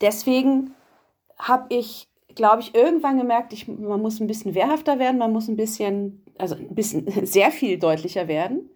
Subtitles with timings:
[0.00, 0.74] deswegen
[1.38, 5.48] habe ich, glaube ich, irgendwann gemerkt, ich, man muss ein bisschen wehrhafter werden, man muss
[5.48, 8.70] ein bisschen, also ein bisschen sehr viel deutlicher werden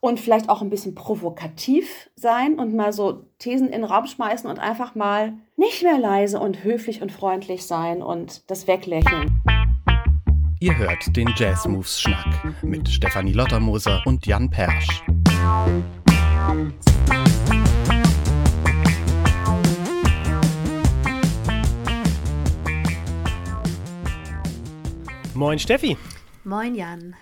[0.00, 4.48] und vielleicht auch ein bisschen provokativ sein und mal so Thesen in den Raum schmeißen
[4.50, 9.40] und einfach mal nicht mehr leise und höflich und freundlich sein und das weglächeln.
[10.60, 15.02] Ihr hört den Jazz Moves Schnack mit Stefanie Lottermoser und Jan Persch.
[25.34, 25.96] Moin Steffi.
[26.44, 27.16] Moin Jan.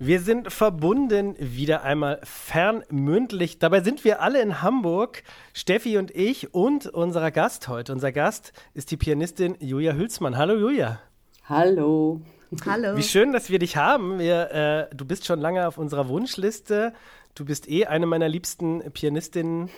[0.00, 3.60] Wir sind verbunden wieder einmal fernmündlich.
[3.60, 5.22] Dabei sind wir alle in Hamburg,
[5.52, 7.92] Steffi und ich und unser Gast heute.
[7.92, 10.36] Unser Gast ist die Pianistin Julia Hülsmann.
[10.36, 10.98] Hallo Julia.
[11.44, 12.22] Hallo.
[12.66, 12.96] Hallo.
[12.96, 14.18] Wie schön, dass wir dich haben.
[14.18, 16.92] Wir, äh, du bist schon lange auf unserer Wunschliste.
[17.36, 19.70] Du bist eh eine meiner liebsten Pianistinnen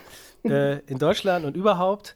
[0.43, 2.15] äh, in Deutschland und überhaupt.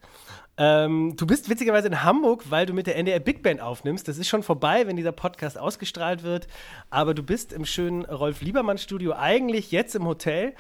[0.62, 4.10] Ähm, du bist witzigerweise in Hamburg, weil du mit der NDR Big Band aufnimmst.
[4.10, 6.48] Das ist schon vorbei, wenn dieser Podcast ausgestrahlt wird.
[6.90, 10.54] Aber du bist im schönen Rolf Liebermann Studio, eigentlich jetzt im Hotel.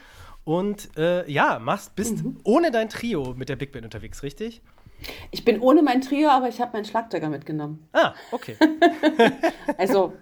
[0.45, 2.38] Und äh, ja, machst, bist mhm.
[2.45, 4.61] ohne dein Trio mit der Big Band unterwegs, richtig?
[5.31, 7.88] Ich bin ohne mein Trio, aber ich habe meinen Schlagzeuger mitgenommen.
[7.91, 8.56] Ah, okay.
[9.78, 10.13] also,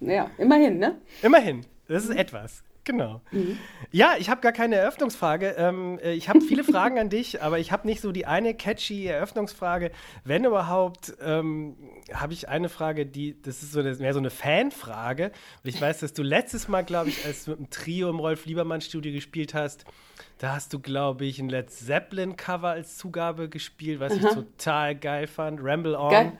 [0.00, 1.00] ja, immerhin, ne?
[1.22, 1.64] Immerhin.
[1.88, 2.62] Das ist etwas.
[2.84, 3.22] Genau.
[3.32, 3.58] Mhm.
[3.90, 5.54] Ja, ich habe gar keine Eröffnungsfrage.
[5.56, 8.54] Ähm, äh, ich habe viele Fragen an dich, aber ich habe nicht so die eine
[8.54, 9.90] catchy Eröffnungsfrage.
[10.24, 11.76] Wenn überhaupt, ähm,
[12.12, 15.32] habe ich eine Frage, die, das ist so eine, mehr so eine Fanfrage.
[15.62, 18.18] Und ich weiß, dass du letztes Mal, glaube ich, als du mit dem Trio im
[18.18, 19.84] Rolf Liebermann Studio gespielt hast,
[20.38, 24.28] da hast du, glaube ich, ein Led Zeppelin Cover als Zugabe gespielt, was Aha.
[24.28, 25.60] ich total geil fand.
[25.62, 26.10] Ramble On.
[26.10, 26.32] Geil.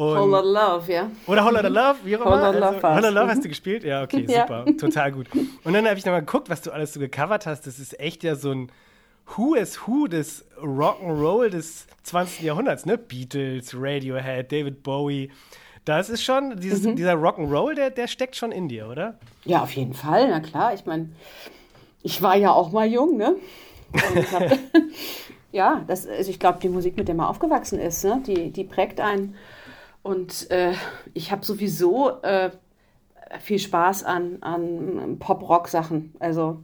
[0.00, 1.10] Und Lotta Love, ja.
[1.26, 2.52] Oder Lotta Love, wie auch immer.
[2.52, 3.84] Lotta also, Love, Whole Love hast du gespielt?
[3.84, 4.42] Ja, okay, ja.
[4.42, 4.64] super.
[4.78, 5.26] Total gut.
[5.62, 7.66] Und dann habe ich nochmal geguckt, was du alles so gecovert hast.
[7.66, 8.72] Das ist echt ja so ein
[9.36, 12.40] Who is Who des Rock'n'Roll des 20.
[12.40, 12.96] Jahrhunderts, ne?
[12.96, 15.30] Beatles, Radiohead, David Bowie.
[15.84, 16.96] Das ist schon, dieses, mhm.
[16.96, 19.18] dieser Rock'n'Roll, der, der steckt schon in dir, oder?
[19.44, 20.72] Ja, auf jeden Fall, na klar.
[20.72, 21.10] Ich meine,
[22.02, 23.36] ich war ja auch mal jung, ne?
[24.32, 24.42] Hab,
[25.52, 28.22] ja, das, also ich glaube, die Musik, mit der man aufgewachsen ist, ne?
[28.26, 29.34] die, die prägt einen.
[30.02, 30.72] Und äh,
[31.14, 32.50] ich habe sowieso äh,
[33.40, 36.14] viel Spaß an, an Pop-Rock-Sachen.
[36.18, 36.62] Also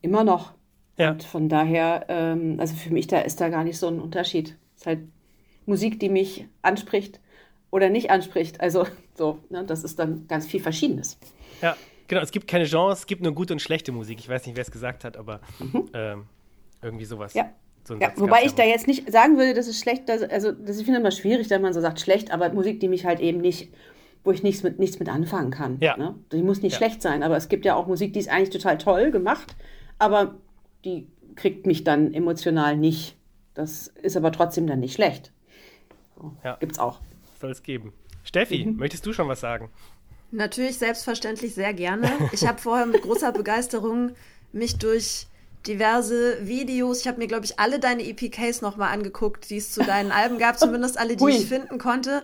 [0.00, 0.52] immer noch.
[0.96, 1.12] Ja.
[1.12, 4.56] Und von daher, ähm, also für mich, da ist da gar nicht so ein Unterschied.
[4.74, 5.00] Es ist halt
[5.64, 7.20] Musik, die mich anspricht
[7.70, 8.60] oder nicht anspricht.
[8.60, 11.18] Also so, ne, das ist dann ganz viel Verschiedenes.
[11.60, 11.76] Ja,
[12.08, 12.20] genau.
[12.20, 14.18] Es gibt keine Genres, es gibt nur gute und schlechte Musik.
[14.18, 15.88] Ich weiß nicht, wer es gesagt hat, aber mhm.
[15.94, 16.24] ähm,
[16.82, 17.32] irgendwie sowas.
[17.34, 17.52] Ja.
[17.84, 20.78] So ja, wobei ich da jetzt nicht sagen würde, dass es schlecht, dass, also das
[20.78, 23.40] ich finde immer schwierig, wenn man so sagt schlecht, aber Musik, die mich halt eben
[23.40, 23.72] nicht,
[24.24, 25.78] wo ich nichts mit, nichts mit anfangen kann.
[25.80, 25.96] Ja.
[25.96, 26.14] Ne?
[26.30, 26.78] Die muss nicht ja.
[26.78, 29.56] schlecht sein, aber es gibt ja auch Musik, die ist eigentlich total toll gemacht,
[29.98, 30.36] aber
[30.84, 33.16] die kriegt mich dann emotional nicht.
[33.54, 35.32] Das ist aber trotzdem dann nicht schlecht.
[36.16, 36.56] So, ja.
[36.60, 37.00] Gibt's auch.
[37.40, 37.92] Soll es geben.
[38.22, 38.76] Steffi, mhm.
[38.76, 39.70] möchtest du schon was sagen?
[40.30, 42.10] Natürlich, selbstverständlich sehr gerne.
[42.32, 44.12] Ich habe vorher mit großer Begeisterung
[44.52, 45.26] mich durch
[45.66, 47.00] diverse Videos.
[47.00, 50.38] Ich habe mir, glaube ich, alle deine EPKs nochmal angeguckt, die es zu deinen Alben
[50.38, 51.32] gab, zumindest alle, die Ui.
[51.32, 52.22] ich finden konnte.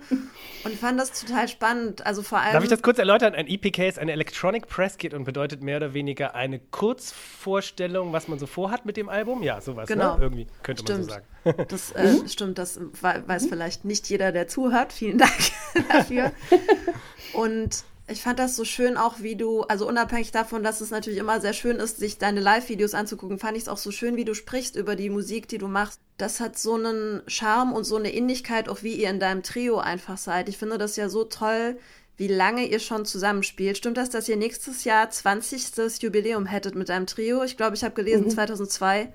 [0.64, 2.04] Und fand das total spannend.
[2.06, 2.52] Also vor allem.
[2.52, 3.34] Darf ich das kurz erläutern?
[3.34, 8.28] Ein EPK ist eine Electronic Press Kit und bedeutet mehr oder weniger eine Kurzvorstellung, was
[8.28, 9.42] man so vorhat mit dem Album.
[9.42, 9.94] Ja, sowas, ne?
[9.94, 10.16] genau.
[10.16, 10.22] Ne?
[10.22, 10.98] Irgendwie könnte stimmt.
[10.98, 11.24] man so sagen.
[11.68, 12.28] Das äh, mhm.
[12.28, 14.92] stimmt, das weiß vielleicht nicht jeder, der zuhört.
[14.92, 15.32] Vielen Dank
[15.88, 16.32] dafür.
[17.32, 21.18] Und ich fand das so schön auch, wie du, also unabhängig davon, dass es natürlich
[21.18, 24.24] immer sehr schön ist, sich deine Live-Videos anzugucken, fand ich es auch so schön, wie
[24.24, 26.00] du sprichst über die Musik, die du machst.
[26.16, 29.78] Das hat so einen Charme und so eine Innigkeit, auch wie ihr in deinem Trio
[29.78, 30.48] einfach seid.
[30.48, 31.78] Ich finde das ja so toll,
[32.16, 33.76] wie lange ihr schon zusammenspielt.
[33.76, 36.02] Stimmt das, dass ihr nächstes Jahr 20.
[36.02, 37.44] Jubiläum hättet mit deinem Trio?
[37.44, 38.30] Ich glaube, ich habe gelesen, mhm.
[38.30, 39.12] 2002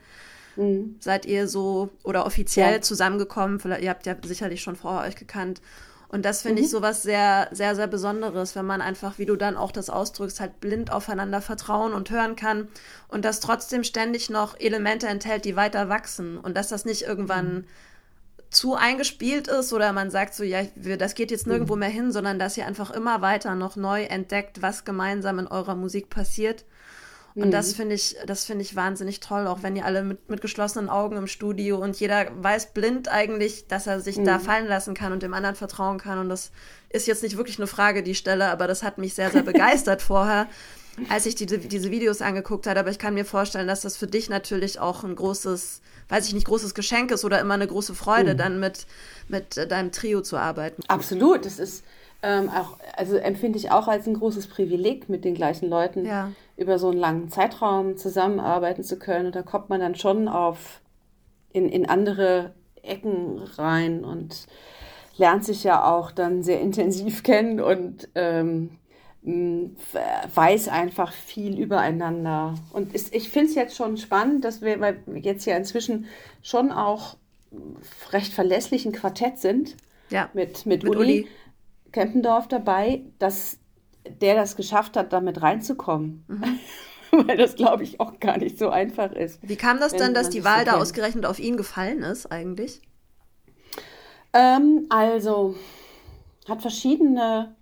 [0.56, 0.96] mhm.
[1.00, 2.82] seid ihr so oder offiziell ja.
[2.82, 3.60] zusammengekommen.
[3.82, 5.62] Ihr habt ja sicherlich schon vorher euch gekannt.
[6.14, 6.66] Und das finde mhm.
[6.66, 10.40] ich sowas sehr, sehr, sehr Besonderes, wenn man einfach, wie du dann auch das ausdrückst,
[10.42, 12.68] halt blind aufeinander vertrauen und hören kann
[13.08, 17.54] und das trotzdem ständig noch Elemente enthält, die weiter wachsen und dass das nicht irgendwann
[17.56, 17.66] mhm.
[18.52, 21.80] zu eingespielt ist oder man sagt so, ja, das geht jetzt nirgendwo mhm.
[21.80, 25.74] mehr hin, sondern dass ihr einfach immer weiter noch neu entdeckt, was gemeinsam in eurer
[25.74, 26.64] Musik passiert
[27.36, 27.52] und mhm.
[27.52, 30.90] das finde ich, das finde ich wahnsinnig toll, auch wenn ihr alle mit, mit geschlossenen
[30.90, 34.26] Augen im Studio und jeder weiß blind eigentlich, dass er sich mhm.
[34.26, 36.20] da fallen lassen kann und dem anderen vertrauen kann.
[36.20, 36.52] Und das
[36.90, 39.42] ist jetzt nicht wirklich eine Frage, die ich stelle, aber das hat mich sehr, sehr
[39.42, 40.48] begeistert vorher,
[41.10, 42.80] als ich die, diese Videos angeguckt habe.
[42.80, 46.36] Aber ich kann mir vorstellen, dass das für dich natürlich auch ein großes, weiß ich
[46.36, 48.38] nicht, großes Geschenk ist oder immer eine große Freude, mhm.
[48.38, 48.86] dann mit,
[49.28, 50.84] mit deinem Trio zu arbeiten.
[50.88, 51.84] Absolut, das ist
[52.22, 56.32] ähm, auch, also empfinde ich auch als ein großes Privileg, mit den gleichen Leuten ja.
[56.56, 59.28] Über so einen langen Zeitraum zusammenarbeiten zu können.
[59.28, 60.82] Und da kommt man dann schon auf
[61.52, 64.48] in, in andere Ecken rein und
[65.18, 68.78] lernt sich ja auch dann sehr intensiv kennen und ähm,
[69.24, 72.56] weiß einfach viel übereinander.
[72.74, 76.08] Und ist, ich finde es jetzt schon spannend, dass wir, weil wir jetzt ja inzwischen
[76.42, 77.16] schon auch
[78.12, 79.78] recht verlässlich ein Quartett sind.
[80.10, 80.30] Ja.
[80.34, 81.28] Mit, mit, mit Uli, Uli
[81.92, 83.60] Kempendorf dabei, dass
[84.08, 86.26] der das geschafft hat, damit reinzukommen.
[86.28, 86.60] Mhm.
[87.28, 89.40] Weil das, glaube ich, auch gar nicht so einfach ist.
[89.48, 92.82] Wie kam das dann, dass die Wahl so da ausgerechnet auf ihn gefallen ist, eigentlich?
[94.34, 95.56] Ähm, also,
[96.50, 97.56] hat verschiedene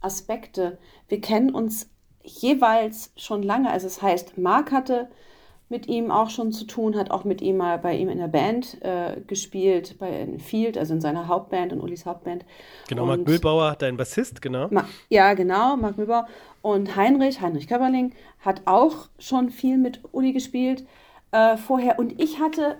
[0.00, 0.78] Aspekte.
[1.08, 1.90] Wir kennen uns
[2.22, 3.68] jeweils schon lange.
[3.68, 5.10] Also, es das heißt, Marc hatte
[5.68, 8.28] mit ihm auch schon zu tun, hat auch mit ihm mal bei ihm in der
[8.28, 12.44] Band äh, gespielt, bei Field, also in seiner Hauptband, in Ulis Hauptband.
[12.88, 14.68] Genau, und Marc Mühlbauer, dein Bassist, genau.
[14.70, 16.28] Ma ja, genau, Marc Mühlbauer.
[16.62, 20.84] Und Heinrich, Heinrich Köberling, hat auch schon viel mit Uli gespielt
[21.32, 21.98] äh, vorher.
[21.98, 22.78] Und ich hatte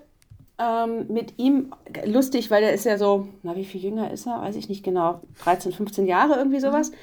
[0.58, 1.72] ähm, mit ihm,
[2.04, 4.40] lustig, weil der ist ja so, na, wie viel jünger ist er?
[4.42, 6.90] Weiß ich nicht genau, 13, 15 Jahre, irgendwie sowas.
[6.90, 6.96] Mhm.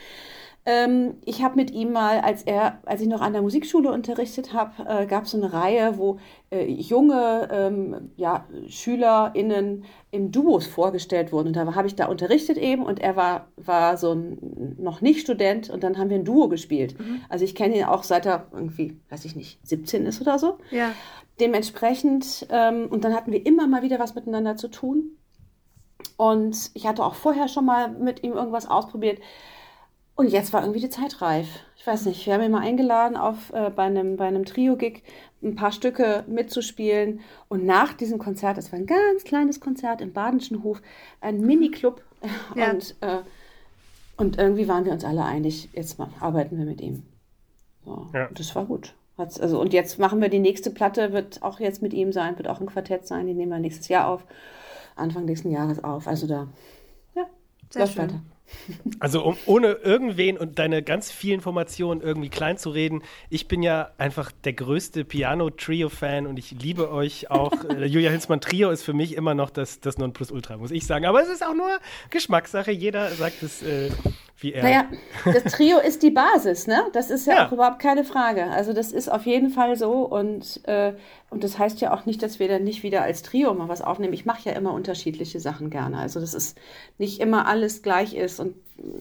[0.63, 4.53] Ähm, ich habe mit ihm mal, als er, als ich noch an der Musikschule unterrichtet
[4.53, 6.19] habe, äh, gab es so eine Reihe, wo
[6.51, 11.47] äh, junge ähm, ja, SchülerInnen im Duos vorgestellt wurden.
[11.47, 15.21] Und da habe ich da unterrichtet eben und er war, war so ein noch nicht
[15.21, 16.99] Student und dann haben wir ein Duo gespielt.
[16.99, 17.21] Mhm.
[17.27, 20.59] Also ich kenne ihn auch seit er irgendwie, weiß ich nicht, 17 ist oder so.
[20.69, 20.91] Ja.
[21.39, 25.17] Dementsprechend, ähm, und dann hatten wir immer mal wieder was miteinander zu tun.
[26.17, 29.19] Und ich hatte auch vorher schon mal mit ihm irgendwas ausprobiert.
[30.15, 31.47] Und jetzt war irgendwie die Zeit reif.
[31.77, 35.03] Ich weiß nicht, wir haben ihn mal eingeladen, auf, äh, bei einem, bei einem Trio-Gig
[35.41, 37.21] ein paar Stücke mitzuspielen.
[37.49, 40.81] Und nach diesem Konzert, das war ein ganz kleines Konzert im Badenschen Hof,
[41.21, 42.01] ein Mini-Club.
[42.55, 42.69] Ja.
[42.69, 43.21] Und, äh,
[44.15, 47.01] und irgendwie waren wir uns alle einig, jetzt mal arbeiten wir mit ihm.
[47.83, 48.05] So.
[48.13, 48.27] Ja.
[48.27, 48.93] Und das war gut.
[49.17, 52.37] Hat's, also, und jetzt machen wir die nächste Platte, wird auch jetzt mit ihm sein,
[52.37, 54.23] wird auch ein Quartett sein, die nehmen wir nächstes Jahr auf,
[54.95, 56.07] Anfang nächsten Jahres auf.
[56.07, 56.47] Also da,
[57.15, 57.25] ja,
[57.71, 58.03] Sehr schön.
[58.03, 58.21] weiter.
[58.99, 63.63] Also um, ohne irgendwen und deine ganz vielen Informationen irgendwie klein zu reden, ich bin
[63.63, 67.51] ja einfach der größte Piano-Trio-Fan und ich liebe euch auch.
[67.71, 71.05] Äh, Julia Hilsmann Trio ist für mich immer noch das, das Nonplusultra, muss ich sagen.
[71.05, 72.71] Aber es ist auch nur Geschmackssache.
[72.71, 73.91] Jeder sagt es äh,
[74.41, 74.63] wie er.
[74.63, 74.85] Naja,
[75.25, 76.85] das Trio ist die Basis, ne?
[76.93, 78.45] Das ist ja, ja, auch überhaupt keine Frage.
[78.45, 80.93] Also das ist auf jeden Fall so und, äh,
[81.29, 83.81] und das heißt ja auch nicht, dass wir dann nicht wieder als Trio mal was
[83.81, 84.13] aufnehmen.
[84.13, 85.97] Ich mache ja immer unterschiedliche Sachen gerne.
[85.97, 86.57] Also das ist
[86.97, 88.55] nicht immer alles gleich ist und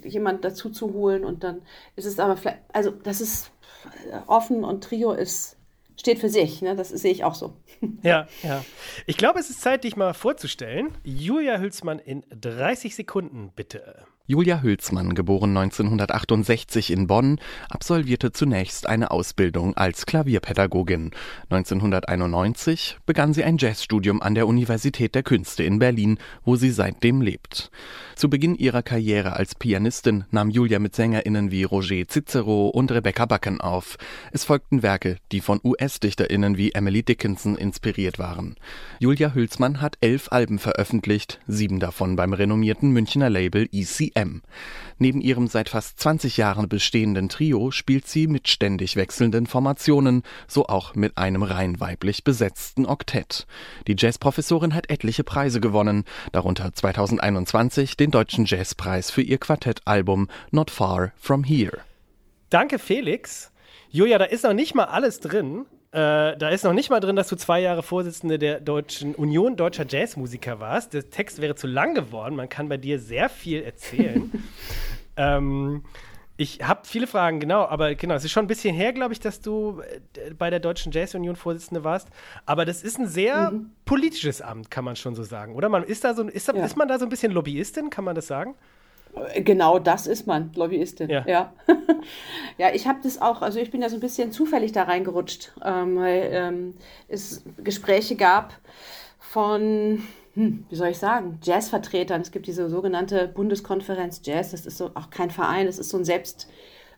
[0.04, 1.62] jemand dazu zu holen und dann
[1.96, 3.50] ist es aber vielleicht, also das ist
[4.26, 5.56] offen und Trio ist
[6.00, 6.62] steht für sich.
[6.62, 6.74] Ne?
[6.74, 7.54] Das sehe ich auch so.
[8.02, 8.62] Ja, ja.
[9.06, 10.92] Ich glaube, es ist Zeit, dich mal vorzustellen.
[11.02, 14.04] Julia Hülsmann in 30 Sekunden, bitte.
[14.30, 21.10] Julia Hülsmann, geboren 1968 in Bonn, absolvierte zunächst eine Ausbildung als Klavierpädagogin.
[21.48, 27.22] 1991 begann sie ein Jazzstudium an der Universität der Künste in Berlin, wo sie seitdem
[27.22, 27.72] lebt.
[28.20, 33.24] Zu Beginn ihrer Karriere als Pianistin nahm Julia mit SängerInnen wie Roger Cicero und Rebecca
[33.24, 33.96] Backen auf.
[34.30, 38.56] Es folgten Werke, die von US-DichterInnen wie Emily Dickinson inspiriert waren.
[38.98, 44.42] Julia Hülsmann hat elf Alben veröffentlicht, sieben davon beim renommierten Münchner Label ECM.
[44.98, 50.66] Neben ihrem seit fast 20 Jahren bestehenden Trio spielt sie mit ständig wechselnden Formationen, so
[50.66, 53.46] auch mit einem rein weiblich besetzten Oktett.
[53.86, 60.70] Die Jazzprofessorin hat etliche Preise gewonnen, darunter 2021 den Deutschen Jazzpreis für ihr Quartettalbum Not
[60.70, 61.78] Far From Here.
[62.50, 63.52] Danke, Felix.
[63.90, 65.66] Julia, da ist noch nicht mal alles drin.
[65.92, 69.56] Äh, da ist noch nicht mal drin, dass du zwei Jahre Vorsitzende der Deutschen Union
[69.56, 70.94] Deutscher Jazzmusiker warst.
[70.94, 72.36] Der Text wäre zu lang geworden.
[72.36, 74.30] Man kann bei dir sehr viel erzählen.
[75.16, 75.82] ähm,
[76.40, 79.20] ich habe viele Fragen, genau, aber genau, es ist schon ein bisschen her, glaube ich,
[79.20, 79.82] dass du
[80.16, 82.08] äh, bei der Deutschen Jazzunion Vorsitzende warst.
[82.46, 83.72] Aber das ist ein sehr mhm.
[83.84, 85.68] politisches Amt, kann man schon so sagen, oder?
[85.68, 86.64] Man ist da so, ist, da, ja.
[86.64, 88.54] ist man da so ein bisschen Lobbyistin, kann man das sagen?
[89.36, 91.10] Genau das ist man, Lobbyistin.
[91.10, 91.52] Ja, ja.
[92.56, 95.52] ja ich habe das auch, also ich bin ja so ein bisschen zufällig da reingerutscht,
[95.62, 96.74] ähm, weil ähm,
[97.06, 98.54] es Gespräche gab
[99.18, 100.02] von,
[100.34, 102.20] hm, wie soll ich sagen, Jazzvertretern.
[102.20, 105.98] Es gibt diese sogenannte Bundeskonferenz Jazz, das ist so auch kein Verein, das ist so
[105.98, 106.48] ein selbst,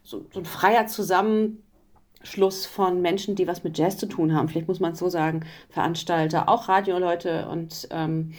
[0.02, 4.48] so, so ein freier Zusammenschluss von Menschen, die was mit Jazz zu tun haben.
[4.48, 8.34] Vielleicht muss man es so sagen, Veranstalter, auch Radioleute und ähm,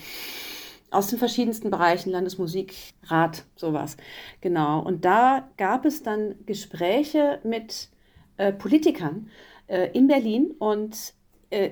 [0.92, 3.98] aus den verschiedensten Bereichen, Landesmusikrat, sowas.
[4.42, 4.80] Genau.
[4.80, 7.90] Und da gab es dann Gespräche mit
[8.38, 9.30] äh, Politikern
[9.68, 11.14] äh, in Berlin und
[11.50, 11.72] äh,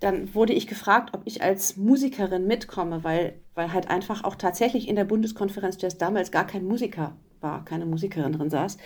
[0.00, 4.88] dann wurde ich gefragt, ob ich als Musikerin mitkomme, weil, weil halt einfach auch tatsächlich
[4.88, 8.78] in der Bundeskonferenz Jazz damals gar kein Musiker war, keine Musikerin drin saß.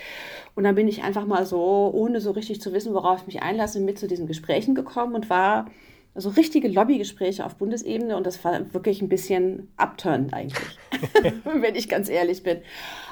[0.54, 3.42] Und dann bin ich einfach mal so, ohne so richtig zu wissen, worauf ich mich
[3.42, 5.66] einlasse, mit zu diesen Gesprächen gekommen und war
[6.14, 10.78] Also richtige Lobbygespräche auf Bundesebene und das war wirklich ein bisschen abturnend eigentlich,
[11.45, 12.61] wenn ich ganz ehrlich bin.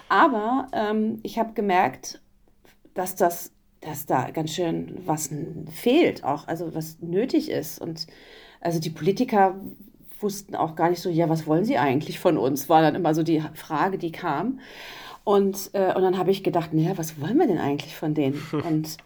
[0.08, 2.20] Aber ähm, ich habe gemerkt,
[2.94, 5.30] dass das, dass da ganz schön was
[5.72, 7.80] fehlt, auch also was nötig ist.
[7.80, 8.06] Und
[8.60, 9.54] also die Politiker
[10.20, 12.68] wussten auch gar nicht so, ja, was wollen sie eigentlich von uns?
[12.68, 14.60] War dann immer so die Frage, die kam.
[15.24, 18.42] Und, äh, und dann habe ich gedacht, naja, was wollen wir denn eigentlich von denen?
[18.66, 18.96] Und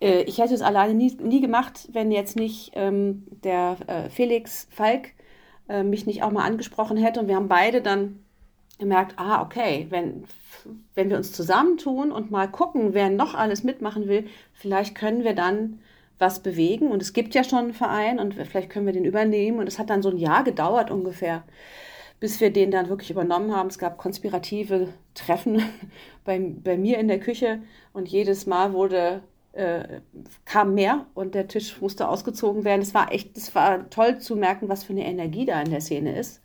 [0.00, 4.66] äh, ich hätte es alleine nie, nie gemacht, wenn jetzt nicht ähm, der äh, Felix
[4.70, 5.10] Falk
[5.68, 7.20] äh, mich nicht auch mal angesprochen hätte.
[7.20, 8.20] Und wir haben beide dann
[8.78, 10.24] gemerkt, ah, okay, wenn,
[10.94, 15.34] wenn wir uns zusammentun und mal gucken, wer noch alles mitmachen will, vielleicht können wir
[15.34, 15.80] dann
[16.18, 16.90] was bewegen.
[16.90, 19.58] Und es gibt ja schon einen Verein und vielleicht können wir den übernehmen.
[19.58, 21.44] Und es hat dann so ein Jahr gedauert ungefähr,
[22.20, 23.68] bis wir den dann wirklich übernommen haben.
[23.68, 25.62] Es gab konspirative Treffen
[26.24, 27.60] bei, bei mir in der Küche
[27.92, 30.00] und jedes Mal wurde äh,
[30.44, 32.82] kam mehr und der Tisch musste ausgezogen werden.
[32.82, 35.80] Es war echt, es war toll zu merken, was für eine Energie da in der
[35.80, 36.42] Szene ist.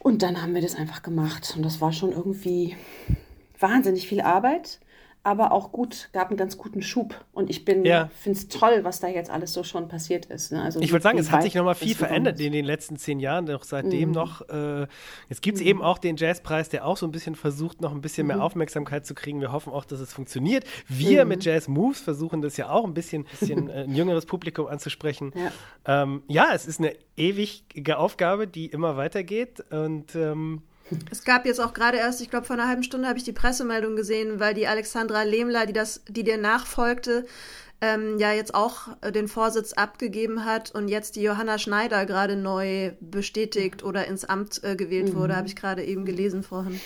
[0.00, 1.54] Und dann haben wir das einfach gemacht.
[1.56, 2.76] Und das war schon irgendwie
[3.58, 4.80] wahnsinnig viel Arbeit
[5.22, 7.14] aber auch gut, gab einen ganz guten Schub.
[7.32, 8.10] Und ich bin, ja.
[8.14, 10.50] finde es toll, was da jetzt alles so schon passiert ist.
[10.50, 10.62] Ne?
[10.62, 13.50] Also ich würde sagen, es hat sich nochmal viel verändert in den letzten zehn Jahren,
[13.50, 14.14] auch seitdem mhm.
[14.14, 14.48] noch.
[14.48, 14.86] Äh,
[15.28, 15.68] jetzt gibt es mhm.
[15.68, 18.42] eben auch den Jazzpreis, der auch so ein bisschen versucht, noch ein bisschen mehr mhm.
[18.42, 19.40] Aufmerksamkeit zu kriegen.
[19.42, 20.64] Wir hoffen auch, dass es funktioniert.
[20.88, 21.28] Wir mhm.
[21.28, 25.32] mit Jazz Moves versuchen das ja auch ein bisschen, bisschen äh, ein jüngeres Publikum anzusprechen.
[25.34, 26.02] Ja.
[26.02, 29.60] Ähm, ja, es ist eine ewige Aufgabe, die immer weitergeht.
[29.70, 30.62] Und ähm,
[31.10, 33.32] es gab jetzt auch gerade erst, ich glaube, vor einer halben Stunde habe ich die
[33.32, 37.26] Pressemeldung gesehen, weil die Alexandra Lehmler, die das, die dir nachfolgte,
[37.80, 42.92] ähm, ja jetzt auch den Vorsitz abgegeben hat und jetzt die Johanna Schneider gerade neu
[43.00, 45.16] bestätigt oder ins Amt äh, gewählt mhm.
[45.16, 46.80] wurde, habe ich gerade eben gelesen vorhin.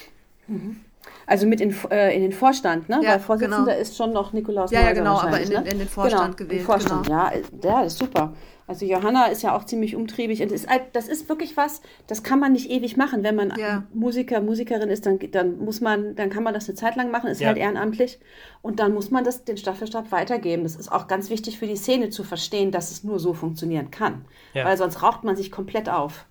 [0.46, 0.80] Mhm.
[1.26, 3.00] Also mit in, äh, in den Vorstand, ne?
[3.02, 3.80] Ja, Weil Vorsitzender genau.
[3.80, 5.64] ist schon noch Nikolaus Ja, ja, genau, aber in, ne?
[5.66, 6.66] in, den Vorstand genau, gewählt.
[6.66, 7.18] Vorstand, genau.
[7.18, 7.32] ja,
[7.62, 8.34] ja, ist super.
[8.66, 12.40] Also Johanna ist ja auch ziemlich umtriebig und ist, das ist wirklich was, das kann
[12.40, 13.23] man nicht ewig machen.
[13.23, 13.84] Wenn man ja.
[13.92, 17.28] Musiker, Musikerin ist, dann, dann muss man, dann kann man das eine Zeit lang machen,
[17.28, 17.49] ist ja.
[17.49, 18.18] halt ehrenamtlich
[18.62, 20.62] und dann muss man das den Staffelstab weitergeben.
[20.62, 23.90] Das ist auch ganz wichtig für die Szene zu verstehen, dass es nur so funktionieren
[23.90, 24.64] kann, ja.
[24.64, 26.25] weil sonst raucht man sich komplett auf.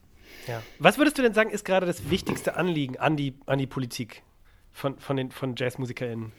[0.47, 0.61] Ja.
[0.79, 4.23] Was würdest du denn sagen, ist gerade das wichtigste Anliegen an die, an die Politik
[4.73, 6.31] von, von den von JazzmusikerInnen?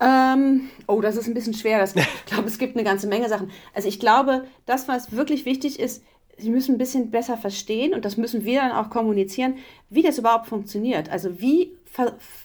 [0.00, 1.78] Ähm, oh, das ist ein bisschen schwer.
[1.78, 3.50] Das, ich glaube, es gibt eine ganze Menge Sachen.
[3.74, 6.02] Also ich glaube, das, was wirklich wichtig ist,
[6.40, 9.56] Sie müssen ein bisschen besser verstehen und das müssen wir dann auch kommunizieren,
[9.90, 11.10] wie das überhaupt funktioniert.
[11.10, 11.72] Also wie,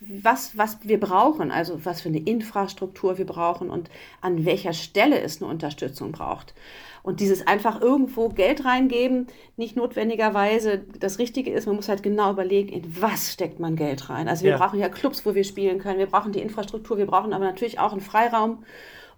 [0.02, 5.22] was, was wir brauchen, also was für eine Infrastruktur wir brauchen und an welcher Stelle
[5.22, 6.56] es eine Unterstützung braucht.
[7.04, 11.68] Und dieses einfach irgendwo Geld reingeben, nicht notwendigerweise das Richtige ist.
[11.68, 14.30] Man muss halt genau überlegen, in was steckt man Geld rein.
[14.30, 14.58] Also wir ja.
[14.58, 16.00] brauchen ja Clubs, wo wir spielen können.
[16.00, 16.98] Wir brauchen die Infrastruktur.
[16.98, 18.64] Wir brauchen aber natürlich auch einen Freiraum,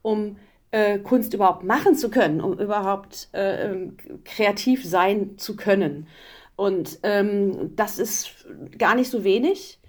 [0.01, 0.37] um
[0.71, 6.07] äh, Kunst überhaupt machen zu können, um überhaupt äh, ähm, kreativ sein zu können.
[6.55, 8.45] Und ähm, das ist
[8.77, 9.79] gar nicht so wenig.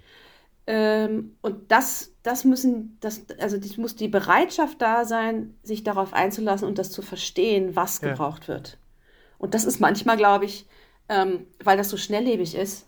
[0.67, 6.13] Ähm, und das, das müssen, das, also das muss die Bereitschaft da sein, sich darauf
[6.13, 8.09] einzulassen und das zu verstehen, was ja.
[8.09, 8.77] gebraucht wird.
[9.37, 10.67] Und das ist manchmal, glaube ich,
[11.07, 12.85] ähm, weil das so schnelllebig ist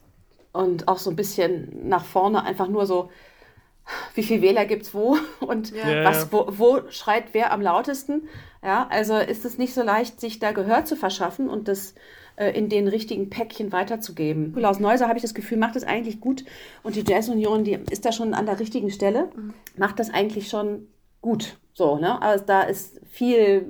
[0.51, 3.12] und auch so ein bisschen nach vorne einfach nur so,
[4.13, 6.03] wie viel Wähler gibt es wo und ja.
[6.03, 8.27] was, wo, wo, schreit wer am lautesten.
[8.62, 11.96] Ja, also ist es nicht so leicht, sich da Gehör zu verschaffen und das
[12.39, 14.55] äh, in den richtigen Päckchen weiterzugeben.
[14.55, 16.46] Klaus Neuser, habe ich das Gefühl, macht das eigentlich gut.
[16.84, 19.29] Und die Jazz Union, die ist da schon an der richtigen Stelle,
[19.75, 20.88] macht das eigentlich schon
[21.22, 21.58] gut.
[21.74, 22.22] So, ne?
[22.22, 23.65] Also da ist viel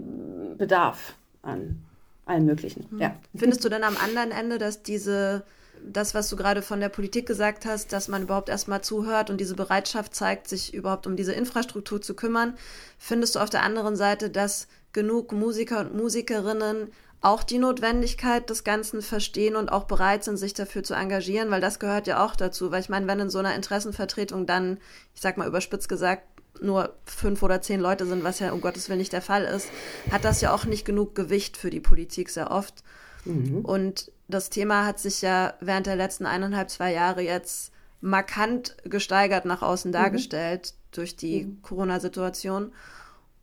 [0.56, 1.82] Bedarf an
[2.26, 2.86] allen möglichen.
[2.92, 3.02] Mhm.
[3.02, 3.16] Ja.
[3.36, 5.44] Findest du denn am anderen Ende, dass diese
[5.84, 9.40] das, was du gerade von der Politik gesagt hast, dass man überhaupt erstmal zuhört und
[9.40, 12.54] diese Bereitschaft zeigt, sich überhaupt um diese Infrastruktur zu kümmern,
[12.98, 16.90] findest du auf der anderen Seite, dass genug Musiker und Musikerinnen
[17.22, 21.60] auch die Notwendigkeit des Ganzen verstehen und auch bereit sind, sich dafür zu engagieren, weil
[21.60, 22.72] das gehört ja auch dazu.
[22.72, 24.78] Weil ich meine, wenn in so einer Interessenvertretung dann,
[25.14, 26.24] ich sag mal überspitzt gesagt,
[26.62, 29.70] nur fünf oder zehn Leute sind, was ja um Gottes Willen nicht der Fall ist,
[30.12, 32.84] hat das ja auch nicht genug Gewicht für die Politik sehr oft.
[33.26, 33.64] Mhm.
[33.64, 37.72] Und das Thema hat sich ja während der letzten eineinhalb, zwei Jahre jetzt
[38.02, 39.94] markant gesteigert nach außen mhm.
[39.94, 40.96] dargestellt mhm.
[40.96, 41.62] durch die mhm.
[41.62, 42.72] Corona-Situation.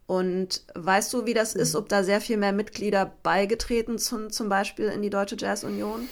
[0.06, 4.48] Und weißt du, wie das ist, ob da sehr viel mehr Mitglieder beigetreten sind, zum
[4.48, 6.08] Beispiel in die Deutsche Jazz Union?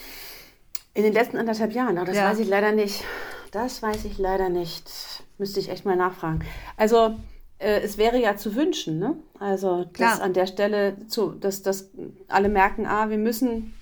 [0.95, 2.31] In den letzten anderthalb Jahren, das ja.
[2.31, 3.05] weiß ich leider nicht.
[3.53, 4.91] Das weiß ich leider nicht.
[5.39, 6.41] Müsste ich echt mal nachfragen.
[6.77, 7.17] Also
[7.59, 9.17] äh, es wäre ja zu wünschen, ne?
[9.39, 11.91] Also dass an der Stelle, zu, dass, dass
[12.29, 13.75] alle merken, ah, wir müssen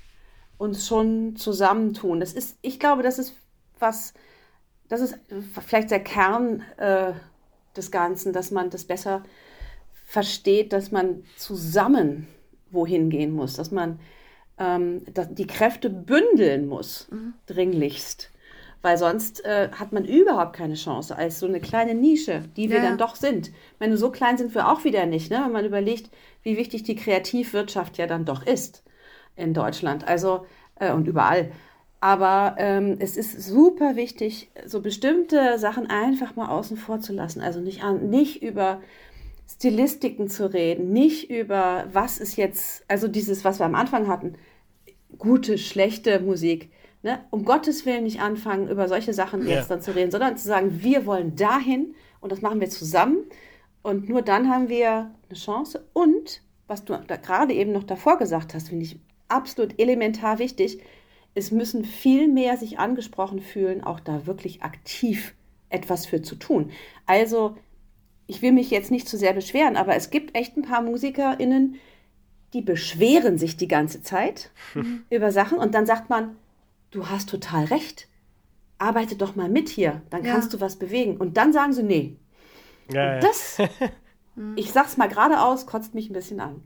[0.58, 2.20] uns schon zusammentun.
[2.20, 3.34] Das ist, ich glaube, das ist
[3.78, 4.12] was,
[4.88, 5.18] das ist
[5.66, 7.12] vielleicht der Kern äh,
[7.76, 9.22] des Ganzen, dass man das besser
[10.12, 12.28] versteht, dass man zusammen
[12.70, 13.98] wohin gehen muss, dass man
[14.58, 17.32] ähm, dass die Kräfte bündeln muss, mhm.
[17.46, 18.30] dringlichst.
[18.82, 22.76] Weil sonst äh, hat man überhaupt keine Chance als so eine kleine Nische, die wir
[22.76, 22.82] ja.
[22.82, 23.48] dann doch sind.
[23.48, 25.40] Ich meine, so klein sind wir auch wieder nicht, ne?
[25.46, 26.10] wenn man überlegt,
[26.42, 28.82] wie wichtig die Kreativwirtschaft ja dann doch ist
[29.34, 30.06] in Deutschland.
[30.06, 31.52] Also äh, und überall.
[32.00, 37.40] Aber ähm, es ist super wichtig, so bestimmte Sachen einfach mal außen vor zu lassen.
[37.40, 38.82] Also nicht, an, nicht über
[39.54, 44.34] Stilistiken zu reden, nicht über was ist jetzt, also dieses, was wir am Anfang hatten,
[45.18, 46.70] gute, schlechte Musik.
[47.02, 47.24] Ne?
[47.30, 49.56] Um Gottes Willen nicht anfangen, über solche Sachen ja.
[49.56, 53.18] jetzt dann zu reden, sondern zu sagen, wir wollen dahin und das machen wir zusammen.
[53.82, 55.84] Und nur dann haben wir eine Chance.
[55.92, 60.80] Und was du da gerade eben noch davor gesagt hast, finde ich absolut elementar wichtig
[61.34, 65.34] es müssen viel mehr sich angesprochen fühlen, auch da wirklich aktiv
[65.70, 66.70] etwas für zu tun.
[67.06, 67.56] Also,
[68.32, 71.76] ich will mich jetzt nicht zu sehr beschweren, aber es gibt echt ein paar MusikerInnen,
[72.54, 75.04] die beschweren sich die ganze Zeit mhm.
[75.10, 76.36] über Sachen und dann sagt man,
[76.90, 78.08] du hast total recht.
[78.78, 80.32] Arbeite doch mal mit hier, dann ja.
[80.32, 81.16] kannst du was bewegen.
[81.16, 82.16] Und dann sagen sie, nee.
[82.90, 83.20] Ja, ja.
[83.20, 83.58] Das
[84.34, 84.54] Hm.
[84.56, 86.62] Ich sag's mal geradeaus, kotzt mich ein bisschen an.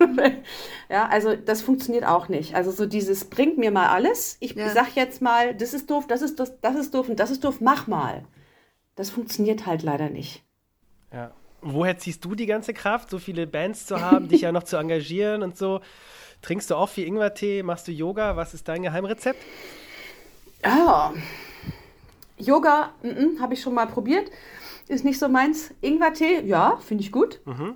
[0.90, 2.54] ja, also das funktioniert auch nicht.
[2.54, 4.36] Also so dieses bringt mir mal alles.
[4.40, 4.70] Ich ja.
[4.70, 7.44] sag jetzt mal, das ist doof, das ist das, das ist doof und das ist
[7.44, 8.24] doof, mach mal.
[8.96, 10.45] Das funktioniert halt leider nicht.
[11.12, 11.30] Ja.
[11.62, 14.76] Woher ziehst du die ganze Kraft, so viele Bands zu haben, dich ja noch zu
[14.76, 15.80] engagieren und so?
[16.42, 17.62] Trinkst du auch viel Ingwertee?
[17.62, 18.36] Machst du Yoga?
[18.36, 19.42] Was ist dein Geheimrezept?
[20.62, 21.12] Ja.
[22.38, 22.92] Yoga
[23.40, 24.30] habe ich schon mal probiert
[24.88, 25.74] ist nicht so meins.
[25.80, 27.40] Ingwertee, ja, finde ich gut.
[27.44, 27.74] Mhm.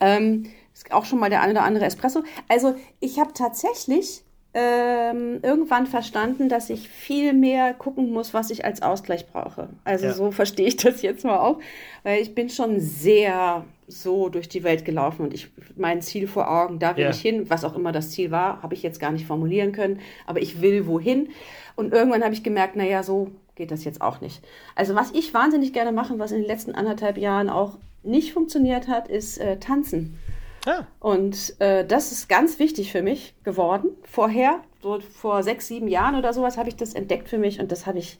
[0.00, 2.22] Ähm, ist auch schon mal der eine oder andere Espresso.
[2.48, 4.22] Also ich habe tatsächlich
[4.54, 9.70] ähm, irgendwann verstanden, dass ich viel mehr gucken muss, was ich als Ausgleich brauche.
[9.84, 10.12] Also ja.
[10.12, 11.58] so verstehe ich das jetzt mal auch,
[12.02, 16.50] weil ich bin schon sehr so durch die Welt gelaufen und ich mein Ziel vor
[16.50, 17.10] Augen, da will ja.
[17.10, 20.00] ich hin, was auch immer das Ziel war, habe ich jetzt gar nicht formulieren können,
[20.26, 21.30] aber ich will wohin.
[21.74, 24.42] Und irgendwann habe ich gemerkt, naja, so geht das jetzt auch nicht.
[24.74, 28.88] Also was ich wahnsinnig gerne mache, was in den letzten anderthalb Jahren auch nicht funktioniert
[28.88, 30.18] hat, ist äh, tanzen.
[30.66, 30.86] Ah.
[31.00, 33.90] Und äh, das ist ganz wichtig für mich geworden.
[34.04, 37.72] Vorher, so vor sechs, sieben Jahren oder sowas, habe ich das entdeckt für mich und
[37.72, 38.18] das habe ich,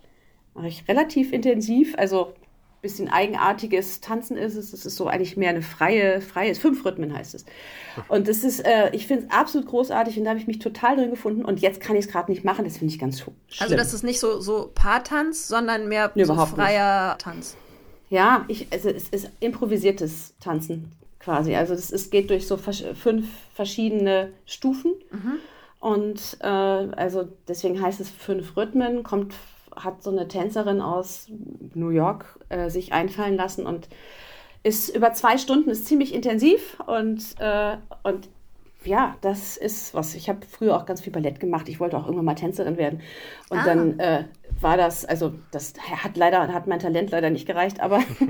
[0.54, 1.94] mache ich relativ intensiv.
[1.96, 2.34] Also
[2.82, 4.72] bisschen eigenartiges Tanzen ist es.
[4.72, 7.44] Es ist so eigentlich mehr eine freie, freie, fünf Rhythmen heißt es.
[8.08, 10.96] Und das ist, äh, ich finde es absolut großartig und da habe ich mich total
[10.96, 13.36] drin gefunden und jetzt kann ich es gerade nicht machen, das finde ich ganz schlimm.
[13.60, 17.20] Also das ist nicht so, so Paartanz, sondern mehr nee, so freier nicht.
[17.20, 17.56] Tanz.
[18.10, 21.54] Ja, ich, also es ist improvisiertes Tanzen quasi.
[21.54, 24.92] Also das ist, geht durch so fünf verschiedene Stufen.
[25.10, 25.38] Mhm.
[25.80, 29.34] Und äh, also deswegen heißt es fünf Rhythmen, kommt
[29.74, 31.28] hat so eine Tänzerin aus
[31.74, 33.88] New York äh, sich einfallen lassen und
[34.62, 38.28] ist über zwei Stunden, ist ziemlich intensiv und, äh, und
[38.84, 40.14] ja, das ist was.
[40.14, 41.68] Ich habe früher auch ganz viel Ballett gemacht.
[41.68, 43.00] Ich wollte auch irgendwann mal Tänzerin werden.
[43.48, 43.64] Und ah.
[43.64, 44.24] dann äh,
[44.60, 47.98] war das, also das hat leider, hat mein Talent leider nicht gereicht, aber,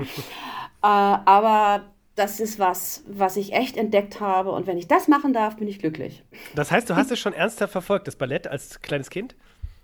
[0.81, 1.81] äh, aber
[2.15, 4.51] das ist was, was ich echt entdeckt habe.
[4.51, 6.23] Und wenn ich das machen darf, bin ich glücklich.
[6.55, 9.35] Das heißt, du hast es schon ernsthaft verfolgt, das Ballett als kleines Kind?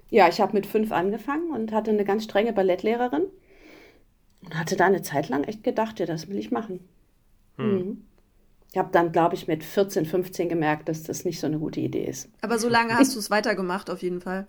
[0.10, 3.26] Ja, ich habe mit fünf angefangen und hatte eine ganz strenge Ballettlehrerin
[4.44, 6.88] und hatte da eine Zeit lang echt gedacht, ja, das will ich machen.
[7.58, 7.76] Hm.
[7.76, 8.06] Mhm.
[8.72, 11.80] Ich habe dann, glaube ich, mit 14, 15 gemerkt, dass das nicht so eine gute
[11.80, 12.30] Idee ist.
[12.42, 14.48] Aber so lange hast du es weitergemacht, auf jeden Fall.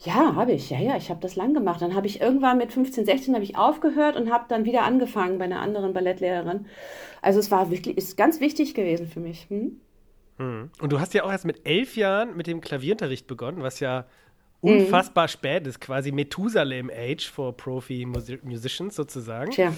[0.00, 0.70] Ja, habe ich.
[0.70, 1.80] Ja, ja, ich habe das lang gemacht.
[1.80, 5.38] Dann habe ich irgendwann mit 15, 16 habe ich aufgehört und habe dann wieder angefangen
[5.38, 6.66] bei einer anderen Ballettlehrerin.
[7.22, 9.46] Also es war wirklich, ist ganz wichtig gewesen für mich.
[9.48, 9.80] Hm?
[10.38, 10.70] Hm.
[10.80, 14.04] Und du hast ja auch erst mit elf Jahren mit dem Klavierunterricht begonnen, was ja
[14.64, 15.28] unfassbar mhm.
[15.28, 19.50] spät ist, quasi Methusalem-Age for Profi-Musicians sozusagen.
[19.50, 19.74] Tja.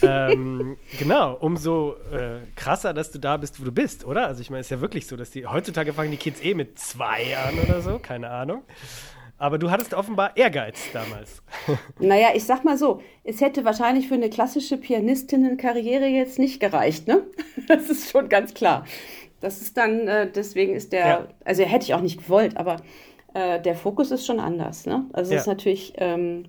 [0.00, 4.28] Ähm, genau, umso äh, krasser, dass du da bist, wo du bist, oder?
[4.28, 6.54] Also ich meine, es ist ja wirklich so, dass die heutzutage fangen die Kids eh
[6.54, 8.62] mit zwei an oder so, keine Ahnung.
[9.42, 11.42] Aber du hattest offenbar Ehrgeiz damals.
[11.98, 17.08] Naja, ich sag mal so, es hätte wahrscheinlich für eine klassische Pianistinnenkarriere jetzt nicht gereicht,
[17.08, 17.24] ne?
[17.66, 18.86] Das ist schon ganz klar.
[19.40, 21.28] Das ist dann, äh, deswegen ist der, ja.
[21.44, 22.76] also hätte ich auch nicht gewollt, aber
[23.34, 24.86] äh, der Fokus ist schon anders.
[24.86, 25.06] Ne?
[25.12, 25.38] Also ja.
[25.38, 26.44] es ist natürlich, ähm,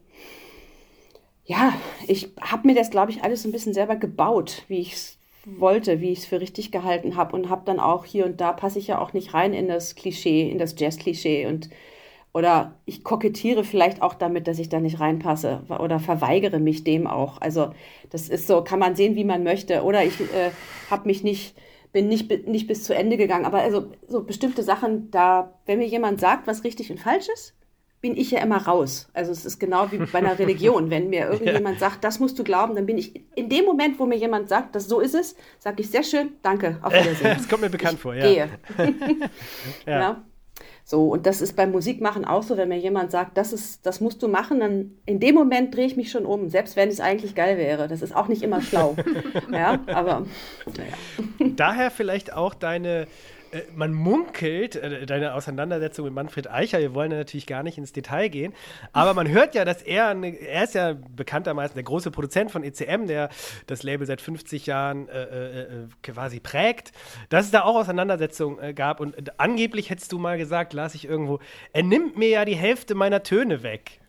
[1.45, 1.73] ja,
[2.07, 5.99] ich habe mir das, glaube ich, alles ein bisschen selber gebaut, wie ich es wollte,
[5.99, 8.77] wie ich es für richtig gehalten habe und habe dann auch hier und da passe
[8.77, 11.71] ich ja auch nicht rein in das Klischee, in das Jazz-Klischee und
[12.33, 17.07] oder ich kokettiere vielleicht auch damit, dass ich da nicht reinpasse oder verweigere mich dem
[17.07, 17.39] auch.
[17.39, 17.73] Also
[18.09, 19.83] das ist so, kann man sehen, wie man möchte.
[19.83, 20.51] Oder ich äh,
[20.89, 21.55] habe mich nicht
[21.93, 23.45] bin nicht, nicht bis zu Ende gegangen.
[23.45, 27.53] Aber also so bestimmte Sachen, da, wenn mir jemand sagt, was richtig und falsch ist,
[28.01, 29.07] bin ich ja immer raus.
[29.13, 30.89] Also es ist genau wie bei einer Religion.
[30.89, 31.89] Wenn mir irgendjemand ja.
[31.89, 34.75] sagt, das musst du glauben, dann bin ich in dem Moment, wo mir jemand sagt,
[34.75, 37.37] dass so ist es, sage ich sehr schön, danke, auf Wiedersehen.
[37.37, 38.27] das kommt mir bekannt ich vor, ja.
[38.27, 38.49] Gehe.
[39.85, 39.99] ja.
[39.99, 40.23] ja.
[40.85, 44.01] So, und das ist beim Musikmachen auch so, wenn mir jemand sagt, das ist, das
[44.01, 46.99] musst du machen, dann in dem Moment drehe ich mich schon um, selbst wenn es
[46.99, 47.87] eigentlich geil wäre.
[47.87, 48.95] Das ist auch nicht immer schlau.
[49.51, 50.25] ja, aber
[50.65, 51.53] naja.
[51.55, 53.07] Daher vielleicht auch deine
[53.75, 57.93] man munkelt, äh, deine Auseinandersetzung mit Manfred Eicher, wir wollen ja natürlich gar nicht ins
[57.93, 58.53] Detail gehen,
[58.91, 63.07] aber man hört ja, dass er, er ist ja bekanntermaßen der große Produzent von ECM,
[63.07, 63.29] der
[63.67, 65.67] das Label seit 50 Jahren äh, äh, äh,
[66.01, 66.91] quasi prägt,
[67.29, 71.05] dass es da auch Auseinandersetzungen äh, gab und angeblich hättest du mal gesagt, las ich
[71.05, 71.39] irgendwo,
[71.73, 73.99] er nimmt mir ja die Hälfte meiner Töne weg.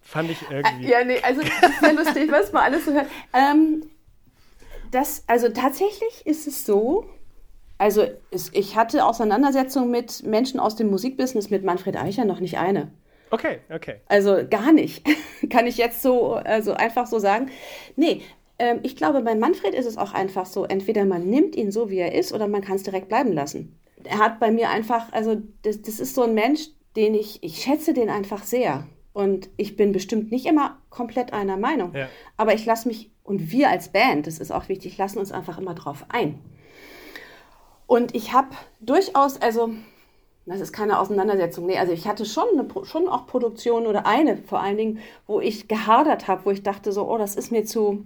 [0.00, 0.88] Fand ich irgendwie.
[0.88, 1.42] Ja, nee, also
[1.80, 3.06] sehr lustig, was man alles so hört.
[3.32, 3.84] Ähm,
[4.90, 7.08] das, also tatsächlich ist es so,
[7.82, 12.56] also es, ich hatte Auseinandersetzungen mit Menschen aus dem Musikbusiness, mit Manfred Eicher noch nicht
[12.56, 12.92] eine.
[13.32, 13.96] Okay, okay.
[14.06, 15.04] Also gar nicht.
[15.50, 17.50] Kann ich jetzt so also einfach so sagen.
[17.96, 18.22] Nee,
[18.60, 21.90] ähm, ich glaube, bei Manfred ist es auch einfach so, entweder man nimmt ihn so,
[21.90, 23.76] wie er ist, oder man kann es direkt bleiben lassen.
[24.04, 27.64] Er hat bei mir einfach, also das, das ist so ein Mensch, den ich, ich
[27.64, 28.86] schätze den einfach sehr.
[29.12, 31.96] Und ich bin bestimmt nicht immer komplett einer Meinung.
[31.96, 32.08] Ja.
[32.36, 35.58] Aber ich lasse mich, und wir als Band, das ist auch wichtig, lassen uns einfach
[35.58, 36.38] immer drauf ein.
[37.86, 38.48] Und ich habe
[38.80, 39.70] durchaus, also
[40.46, 44.36] das ist keine Auseinandersetzung, nee, also ich hatte schon, eine, schon auch Produktion oder eine
[44.38, 47.64] vor allen Dingen, wo ich gehadert habe, wo ich dachte so, oh, das ist mir
[47.64, 48.04] zu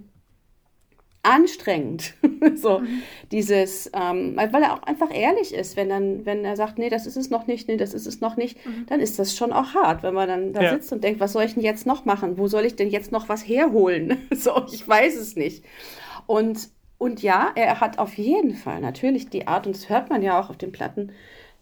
[1.27, 2.13] anstrengend.
[2.55, 3.01] so mhm.
[3.31, 7.05] dieses, ähm, weil er auch einfach ehrlich ist, wenn dann, wenn er sagt, nee, das
[7.05, 8.85] ist es noch nicht, nee, das ist es noch nicht, mhm.
[8.87, 10.73] dann ist das schon auch hart, wenn man dann da ja.
[10.73, 12.37] sitzt und denkt, was soll ich denn jetzt noch machen?
[12.37, 14.17] Wo soll ich denn jetzt noch was herholen?
[14.31, 15.65] so, ich weiß es nicht.
[16.27, 20.21] Und und ja, er hat auf jeden Fall natürlich die Art, und das hört man
[20.23, 21.11] ja auch auf den Platten,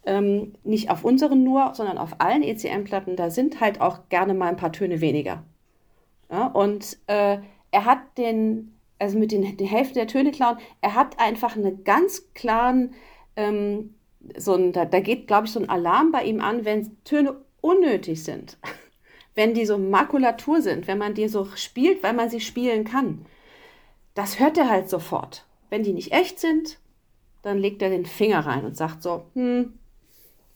[0.05, 4.49] ähm, nicht auf unseren nur, sondern auf allen ECM-Platten, da sind halt auch gerne mal
[4.49, 5.43] ein paar Töne weniger.
[6.31, 7.39] Ja, und äh,
[7.71, 11.83] er hat den, also mit den, den Hälfte der Töne klauen, er hat einfach einen
[11.83, 12.93] ganz klaren,
[13.35, 13.95] ähm,
[14.37, 17.35] so ein, da, da geht, glaube ich, so ein Alarm bei ihm an, wenn Töne
[17.61, 18.57] unnötig sind.
[19.35, 23.25] wenn die so Makulatur sind, wenn man die so spielt, weil man sie spielen kann
[24.15, 25.45] das hört er halt sofort.
[25.69, 26.79] Wenn die nicht echt sind,
[27.43, 29.73] dann legt er den Finger rein und sagt so, hm,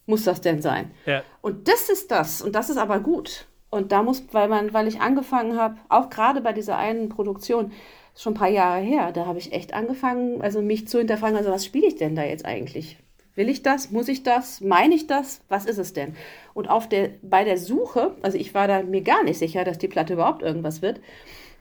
[0.08, 0.92] muss das denn sein?
[1.06, 1.22] Ja.
[1.42, 2.42] Und das ist das.
[2.42, 3.46] Und das ist aber gut.
[3.70, 7.72] Und da muss, weil man, weil ich angefangen habe, auch gerade bei dieser einen Produktion,
[8.16, 11.52] schon ein paar Jahre her, da habe ich echt angefangen, also mich zu hinterfragen, also
[11.52, 12.98] was spiele ich denn da jetzt eigentlich?
[13.36, 13.92] Will ich das?
[13.92, 14.60] Muss ich das?
[14.60, 15.42] Meine ich das?
[15.48, 16.16] Was ist es denn?
[16.54, 19.78] Und auf der, bei der Suche, also ich war da mir gar nicht sicher, dass
[19.78, 21.00] die Platte überhaupt irgendwas wird,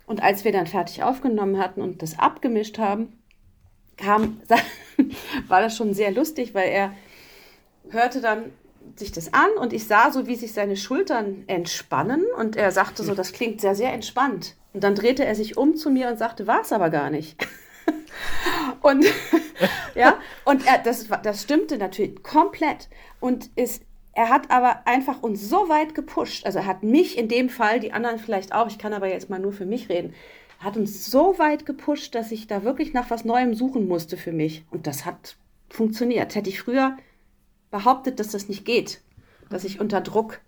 [0.09, 3.12] und als wir dann fertig aufgenommen hatten und das abgemischt haben,
[3.97, 4.40] kam,
[5.49, 6.92] war das schon sehr lustig, weil er
[7.90, 8.53] hörte dann
[8.97, 13.03] sich das an und ich sah so, wie sich seine Schultern entspannen und er sagte
[13.03, 14.57] so, das klingt sehr, sehr entspannt.
[14.73, 17.47] Und dann drehte er sich um zu mir und sagte, war es aber gar nicht.
[18.81, 19.05] und
[19.94, 22.88] ja, und er, das, das stimmte natürlich komplett
[23.21, 23.83] und ist
[24.18, 27.78] er hat aber einfach uns so weit gepusht, also er hat mich in dem Fall,
[27.78, 30.12] die anderen vielleicht auch, ich kann aber jetzt mal nur für mich reden,
[30.59, 34.33] hat uns so weit gepusht, dass ich da wirklich nach was Neuem suchen musste für
[34.33, 34.64] mich.
[34.72, 35.37] Und das hat
[35.70, 36.35] funktioniert.
[36.35, 36.96] Hätte ich früher
[37.70, 39.02] behauptet, dass das nicht geht,
[39.50, 40.40] dass ich unter Druck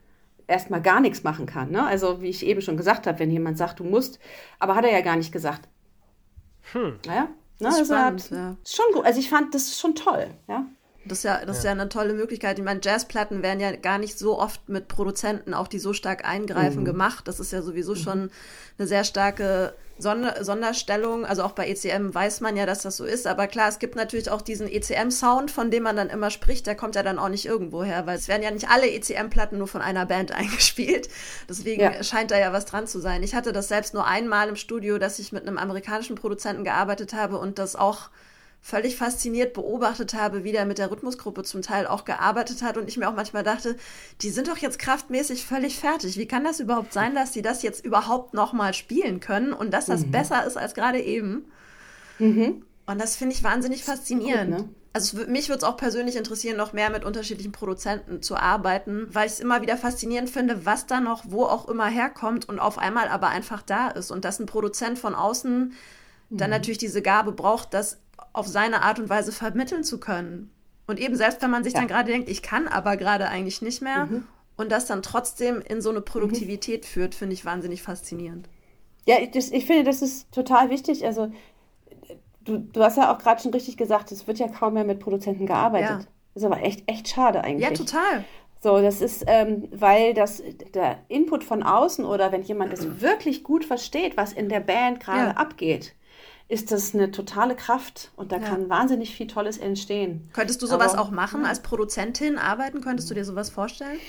[0.48, 1.70] erstmal gar nichts machen kann.
[1.70, 1.86] Ne?
[1.86, 4.18] Also wie ich eben schon gesagt habe, wenn jemand sagt, du musst,
[4.58, 5.68] aber hat er ja gar nicht gesagt.
[6.72, 6.98] Hm.
[7.06, 7.28] Naja, ne?
[7.60, 8.56] das ist also spannend, hat, ja.
[8.66, 9.04] schon gut.
[9.04, 10.26] Also ich fand das schon toll.
[10.48, 10.66] Ja.
[11.06, 12.58] Das ist ja, das ist ja eine tolle Möglichkeit.
[12.58, 16.26] Ich meine, Jazzplatten werden ja gar nicht so oft mit Produzenten, auch die so stark
[16.26, 16.84] eingreifen, mhm.
[16.84, 17.26] gemacht.
[17.26, 17.96] Das ist ja sowieso mhm.
[17.96, 18.30] schon
[18.78, 21.24] eine sehr starke Sonder Sonderstellung.
[21.24, 23.26] Also auch bei ECM weiß man ja, dass das so ist.
[23.26, 26.66] Aber klar, es gibt natürlich auch diesen ECM-Sound, von dem man dann immer spricht.
[26.66, 29.56] Der kommt ja dann auch nicht irgendwo her, weil es werden ja nicht alle ECM-Platten
[29.56, 31.08] nur von einer Band eingespielt.
[31.48, 32.02] Deswegen ja.
[32.02, 33.22] scheint da ja was dran zu sein.
[33.22, 37.14] Ich hatte das selbst nur einmal im Studio, dass ich mit einem amerikanischen Produzenten gearbeitet
[37.14, 38.10] habe und das auch
[38.62, 42.88] völlig fasziniert beobachtet habe, wie der mit der Rhythmusgruppe zum Teil auch gearbeitet hat und
[42.88, 43.76] ich mir auch manchmal dachte,
[44.20, 46.18] die sind doch jetzt kraftmäßig völlig fertig.
[46.18, 49.86] Wie kann das überhaupt sein, dass die das jetzt überhaupt nochmal spielen können und dass
[49.86, 50.10] das mhm.
[50.10, 51.46] besser ist als gerade eben?
[52.18, 52.62] Mhm.
[52.86, 54.56] Und das finde ich wahnsinnig faszinierend.
[54.56, 54.74] Gut, ne?
[54.92, 59.26] Also mich würde es auch persönlich interessieren, noch mehr mit unterschiedlichen Produzenten zu arbeiten, weil
[59.26, 62.76] ich es immer wieder faszinierend finde, was da noch wo auch immer herkommt und auf
[62.76, 64.10] einmal aber einfach da ist.
[64.10, 65.72] Und dass ein Produzent von außen
[66.30, 66.56] dann mhm.
[66.56, 67.98] natürlich diese Gabe braucht, das
[68.32, 70.50] auf seine Art und Weise vermitteln zu können.
[70.86, 71.80] Und eben selbst wenn man sich ja.
[71.80, 74.26] dann gerade denkt, ich kann aber gerade eigentlich nicht mehr mhm.
[74.56, 76.86] und das dann trotzdem in so eine Produktivität mhm.
[76.86, 78.48] führt, finde ich wahnsinnig faszinierend.
[79.06, 81.04] Ja, ich, ich finde, das ist total wichtig.
[81.04, 81.30] Also
[82.44, 85.00] du, du hast ja auch gerade schon richtig gesagt, es wird ja kaum mehr mit
[85.00, 85.90] Produzenten gearbeitet.
[85.90, 86.06] Ja.
[86.34, 87.68] Ist aber echt, echt schade eigentlich.
[87.68, 88.24] Ja, total.
[88.62, 90.42] So, das ist, ähm, weil das
[90.74, 95.00] der Input von außen oder wenn jemand das wirklich gut versteht, was in der Band
[95.00, 95.36] gerade ja.
[95.36, 95.94] abgeht,
[96.50, 98.42] ist das eine totale Kraft und da ja.
[98.42, 100.28] kann wahnsinnig viel Tolles entstehen.
[100.32, 102.80] Könntest du sowas Aber, auch machen, als Produzentin arbeiten?
[102.80, 104.00] Könntest du dir sowas vorstellen?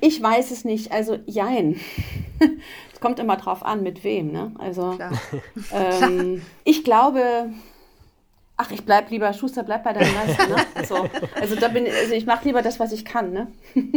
[0.00, 0.92] Ich weiß es nicht.
[0.92, 1.76] Also, jein.
[2.92, 4.32] Es kommt immer drauf an, mit wem.
[4.32, 4.52] Ne?
[4.58, 4.98] Also,
[5.72, 7.48] ähm, ich glaube,
[8.56, 10.48] ach, ich bleib lieber, Schuster, bleib bei deinem Leisten.
[10.50, 10.56] Ne?
[10.84, 11.08] So.
[11.40, 13.32] Also, da bin, also ich mache lieber das, was ich kann.
[13.32, 13.52] Ne?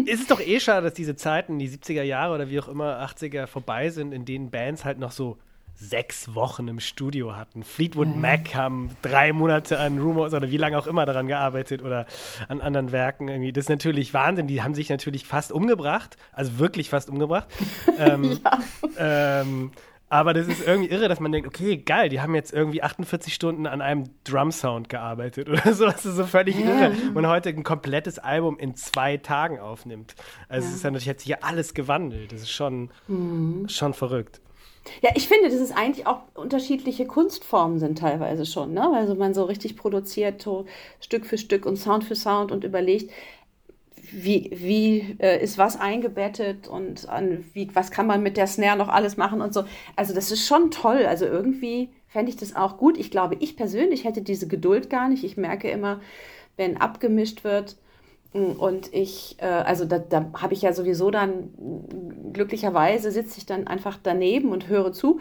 [0.06, 3.04] Ist es doch eh schade, dass diese Zeiten, die 70er Jahre oder wie auch immer,
[3.04, 5.38] 80er vorbei sind, in denen Bands halt noch so
[5.76, 7.64] sechs Wochen im Studio hatten.
[7.64, 8.22] Fleetwood mhm.
[8.22, 12.06] Mac haben drei Monate an Rumors oder wie lange auch immer daran gearbeitet oder
[12.48, 13.52] an anderen Werken irgendwie.
[13.52, 14.48] Das ist natürlich Wahnsinn.
[14.48, 17.48] Die haben sich natürlich fast umgebracht, also wirklich fast umgebracht.
[18.00, 19.42] ähm, ja.
[19.42, 19.72] ähm,
[20.12, 23.34] aber das ist irgendwie irre, dass man denkt, okay, geil, die haben jetzt irgendwie 48
[23.34, 25.86] Stunden an einem Drum-Sound gearbeitet oder so.
[25.86, 26.90] Das ist so völlig ja.
[26.90, 26.94] irre.
[27.14, 30.16] Und heute ein komplettes Album in zwei Tagen aufnimmt.
[30.50, 30.70] Also ja.
[30.70, 32.34] es ist ja natürlich jetzt hier alles gewandelt.
[32.34, 33.70] Das ist schon, mhm.
[33.70, 34.41] schon verrückt.
[35.02, 38.91] Ja, ich finde, dass es eigentlich auch unterschiedliche Kunstformen sind teilweise schon, ne?
[38.94, 40.65] Also man so richtig produziert, so
[41.00, 43.12] Stück für Stück und Sound für Sound und überlegt,
[44.12, 48.78] wie, wie äh, ist was eingebettet und an wie, was kann man mit der Snare
[48.78, 49.63] noch alles machen und so.
[49.96, 51.06] Also das ist schon toll.
[51.06, 52.98] Also irgendwie fände ich das auch gut.
[52.98, 55.24] Ich glaube, ich persönlich hätte diese Geduld gar nicht.
[55.24, 56.02] Ich merke immer,
[56.58, 57.78] wenn abgemischt wird,
[58.34, 61.50] und ich, äh, also da, da habe ich ja sowieso dann,
[62.32, 65.20] glücklicherweise sitze ich dann einfach daneben und höre zu.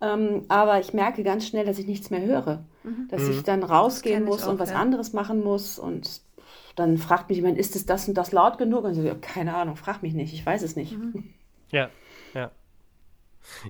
[0.00, 2.64] Ähm, aber ich merke ganz schnell, dass ich nichts mehr höre.
[2.84, 3.08] Mhm.
[3.10, 3.30] Dass mhm.
[3.32, 4.76] ich dann rausgehen muss auch, und was ja.
[4.76, 5.78] anderes machen muss.
[5.78, 6.22] Und
[6.76, 8.84] dann fragt mich jemand, ist es das und das laut genug?
[8.84, 10.96] Und ich so, keine Ahnung, frag mich nicht, ich weiß es nicht.
[10.96, 11.24] Mhm.
[11.70, 11.90] Ja,
[12.34, 12.50] ja.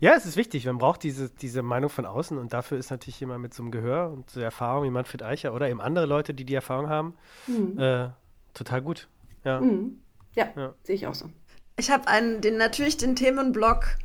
[0.00, 0.64] Ja, es ist wichtig.
[0.66, 3.72] Man braucht diese, diese Meinung von außen und dafür ist natürlich jemand mit so einem
[3.72, 7.14] Gehör und so Erfahrung wie Manfred Eicher oder eben andere Leute, die die Erfahrung haben,
[7.46, 7.78] mhm.
[7.78, 8.08] äh,
[8.56, 9.08] total gut.
[9.44, 10.00] Ja, mhm.
[10.34, 10.74] ja, ja.
[10.82, 11.30] sehe ich auch so.
[11.78, 13.96] Ich habe einen, den, natürlich den Themenblock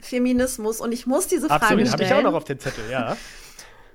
[0.00, 3.16] Feminismus und ich muss diese Frage Absolut, habe ich auch noch auf den Zettel, ja.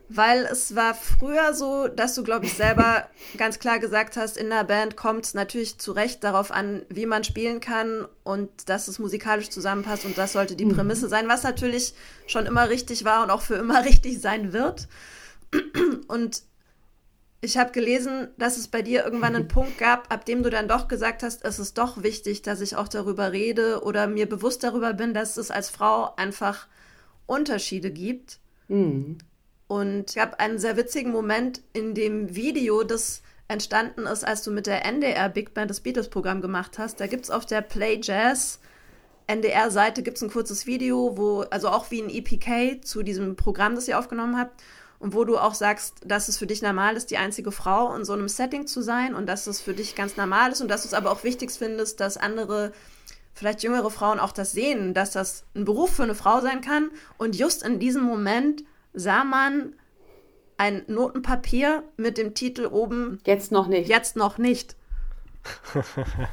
[0.10, 4.50] Weil es war früher so, dass du, glaube ich, selber ganz klar gesagt hast, in
[4.50, 8.88] der Band kommt es natürlich zu Recht darauf an, wie man spielen kann und dass
[8.88, 10.76] es musikalisch zusammenpasst und das sollte die mhm.
[10.76, 11.94] Prämisse sein, was natürlich
[12.26, 14.88] schon immer richtig war und auch für immer richtig sein wird.
[16.08, 16.44] Und
[17.42, 20.68] ich habe gelesen, dass es bei dir irgendwann einen Punkt gab, ab dem du dann
[20.68, 24.64] doch gesagt hast, es ist doch wichtig, dass ich auch darüber rede oder mir bewusst
[24.64, 26.68] darüber bin, dass es als Frau einfach
[27.26, 28.40] Unterschiede gibt.
[28.68, 29.18] Mhm.
[29.68, 34.52] Und es gab einen sehr witzigen Moment in dem Video, das entstanden ist, als du
[34.52, 37.00] mit der NDR Big Band das Beatles-Programm gemacht hast.
[37.00, 38.60] Da gibt es auf der Play Jazz
[39.28, 43.88] NDR-Seite gibt's ein kurzes Video, wo, also auch wie ein EPK zu diesem Programm, das
[43.88, 44.64] ihr aufgenommen habt,
[45.00, 48.04] und wo du auch sagst, dass es für dich normal ist, die einzige Frau in
[48.04, 50.82] so einem Setting zu sein und dass es für dich ganz normal ist und dass
[50.82, 52.72] du es aber auch wichtig findest, dass andere,
[53.34, 56.90] vielleicht jüngere Frauen auch das sehen, dass das ein Beruf für eine Frau sein kann.
[57.18, 59.74] Und just in diesem Moment sah man
[60.58, 63.20] ein Notenpapier mit dem Titel oben.
[63.26, 63.88] Jetzt noch nicht.
[63.88, 64.76] Jetzt noch nicht.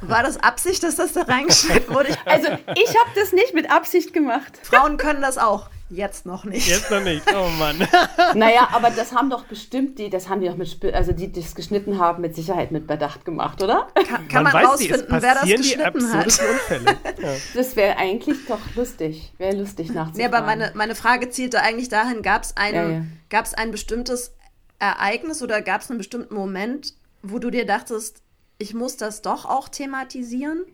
[0.01, 2.15] War das Absicht, dass das da reingeschrieben wurde?
[2.25, 4.59] Also ich habe das nicht mit Absicht gemacht.
[4.63, 5.69] Frauen können das auch.
[5.89, 6.67] Jetzt noch nicht.
[6.67, 7.77] Jetzt noch nicht, oh Mann.
[8.33, 11.41] naja, aber das haben doch bestimmt die, das haben die doch mit, also die, die
[11.41, 13.87] das geschnitten haben, mit Sicherheit mit Bedacht gemacht, oder?
[14.07, 16.25] Kann, kann man, man rausfinden, wer das geschnitten hat.
[16.25, 16.97] Unfälle.
[17.17, 17.33] Ja.
[17.53, 20.17] Das wäre eigentlich doch lustig, wäre lustig nachzufragen.
[20.17, 23.43] Nee, aber meine, meine Frage zielte eigentlich dahin, gab es ein, ja, ja.
[23.55, 24.35] ein bestimmtes
[24.79, 28.21] Ereignis oder gab es einen bestimmten Moment, wo du dir dachtest,
[28.57, 30.65] ich muss das doch auch thematisieren?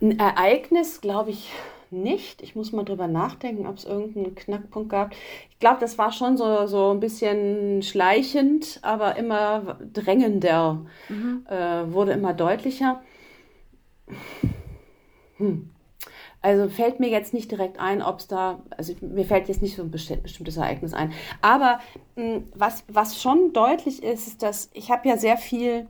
[0.00, 1.50] Ein Ereignis, glaube ich,
[1.90, 2.42] nicht.
[2.42, 5.12] Ich muss mal drüber nachdenken, ob es irgendeinen Knackpunkt gab.
[5.50, 11.44] Ich glaube, das war schon so, so ein bisschen schleichend, aber immer drängender, mhm.
[11.48, 13.02] äh, wurde immer deutlicher.
[15.36, 15.70] Hm.
[16.42, 19.76] Also fällt mir jetzt nicht direkt ein, ob es da, also mir fällt jetzt nicht
[19.76, 21.12] so ein bestimmtes Ereignis ein.
[21.42, 21.80] Aber
[22.16, 25.86] mh, hm, was, was schon deutlich ist, ist, dass ich habe ja sehr viel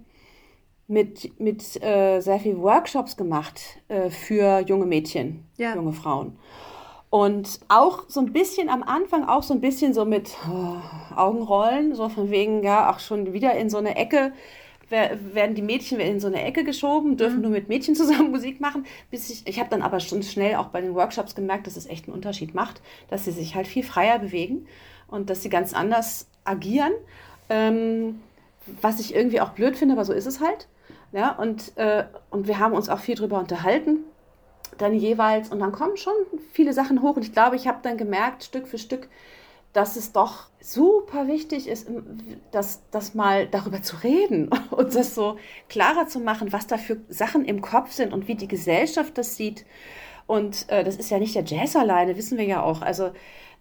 [0.89, 5.75] mit, mit äh, sehr viel Workshops gemacht äh, für junge Mädchen, ja.
[5.75, 6.37] junge Frauen.
[7.11, 10.77] Und auch so ein bisschen am Anfang, auch so ein bisschen so mit oh,
[11.15, 14.33] Augenrollen, so von wegen, ja, auch schon wieder in so eine Ecke,
[14.91, 17.43] werden die Mädchen in so eine Ecke geschoben, dürfen mhm.
[17.43, 18.87] nur mit Mädchen zusammen Musik machen.
[19.11, 21.87] Bis ich ich habe dann aber schon schnell auch bei den Workshops gemerkt, dass es
[21.87, 24.67] echt einen Unterschied macht, dass sie sich halt viel freier bewegen
[25.09, 26.93] und dass sie ganz anders agieren.
[27.49, 28.21] Ähm,
[28.81, 30.69] was ich irgendwie auch blöd finde, aber so ist es halt.
[31.13, 34.05] Ja, und, äh, und wir haben uns auch viel drüber unterhalten,
[34.79, 35.49] dann jeweils.
[35.49, 36.15] Und dann kommen schon
[36.53, 37.17] viele Sachen hoch.
[37.17, 39.09] Und ich glaube, ich habe dann gemerkt, Stück für Stück,
[39.73, 41.89] dass es doch super wichtig ist,
[42.51, 45.37] das, das mal darüber zu reden und das so
[45.69, 49.37] klarer zu machen, was da für Sachen im Kopf sind und wie die Gesellschaft das
[49.37, 49.65] sieht.
[50.27, 52.83] Und äh, das ist ja nicht der Jazz alleine, wissen wir ja auch.
[52.83, 53.13] Also,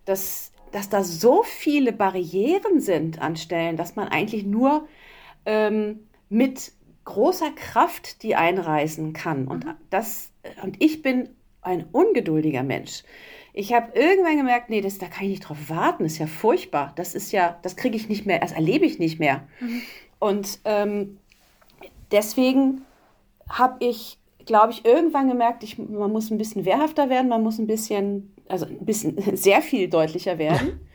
[0.06, 4.88] dass, dass da so viele Barrieren sind an Stellen, dass man eigentlich nur
[5.45, 6.72] ähm, mit
[7.06, 9.48] großer Kraft die einreißen kann.
[9.48, 9.76] Und, mhm.
[9.89, 10.32] das,
[10.63, 11.30] und ich bin
[11.62, 13.04] ein ungeduldiger Mensch.
[13.54, 16.28] Ich habe irgendwann gemerkt, nee, das, da kann ich nicht drauf warten, das ist ja
[16.28, 16.94] furchtbar.
[16.96, 19.48] Das ist ja, das kriege ich nicht mehr, das erlebe ich nicht mehr.
[19.60, 19.82] Mhm.
[20.20, 21.18] Und ähm,
[22.12, 22.82] deswegen
[23.50, 27.58] habe ich, glaube ich, irgendwann gemerkt, ich, man muss ein bisschen wehrhafter werden, man muss
[27.58, 30.80] ein bisschen, also ein bisschen sehr viel deutlicher werden.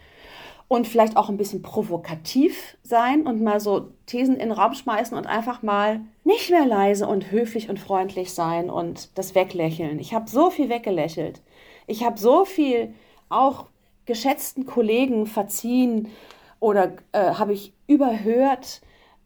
[0.68, 5.16] und vielleicht auch ein bisschen provokativ sein und mal so Thesen in den Raum schmeißen
[5.16, 9.98] und einfach mal nicht mehr leise und höflich und freundlich sein und das weglächeln.
[9.98, 11.42] Ich habe so viel weggelächelt.
[11.86, 12.94] Ich habe so viel
[13.28, 13.66] auch
[14.06, 16.08] geschätzten Kollegen verziehen
[16.60, 18.80] oder äh, habe ich überhört,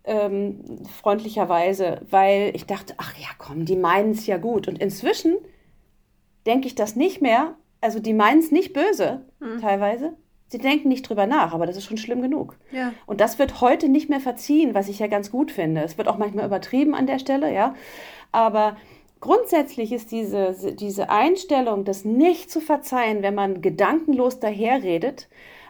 [0.05, 0.61] ähm,
[1.03, 4.66] freundlicherweise, weil ich dachte, ach ja, komm, die meinen es ja gut.
[4.66, 5.37] Und inzwischen
[6.47, 7.55] denke ich das nicht mehr.
[7.81, 9.61] Also die meinen es nicht böse, hm.
[9.61, 10.14] teilweise.
[10.49, 12.57] Sie denken nicht drüber nach, aber das ist schon schlimm genug.
[12.73, 12.94] Ja.
[13.05, 15.83] Und das wird heute nicht mehr verziehen, was ich ja ganz gut finde.
[15.83, 17.75] Es wird auch manchmal übertrieben an der Stelle, ja.
[18.33, 18.79] Aber
[19.20, 25.28] grundsätzlich ist diese, diese Einstellung, das nicht zu verzeihen, wenn man gedankenlos daherredet,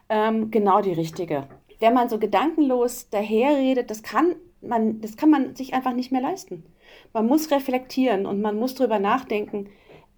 [0.09, 1.47] ähm, genau die richtige.
[1.81, 6.21] Wenn man so gedankenlos daherredet, das kann man, das kann man sich einfach nicht mehr
[6.21, 6.65] leisten.
[7.13, 9.69] Man muss reflektieren und man muss darüber nachdenken,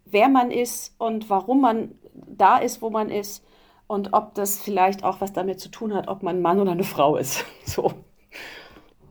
[0.06, 3.44] wer man ist und warum man da ist, wo man ist
[3.86, 6.72] und ob das vielleicht auch was damit zu tun hat, ob man ein Mann oder
[6.72, 7.44] eine Frau ist.
[7.64, 7.92] So.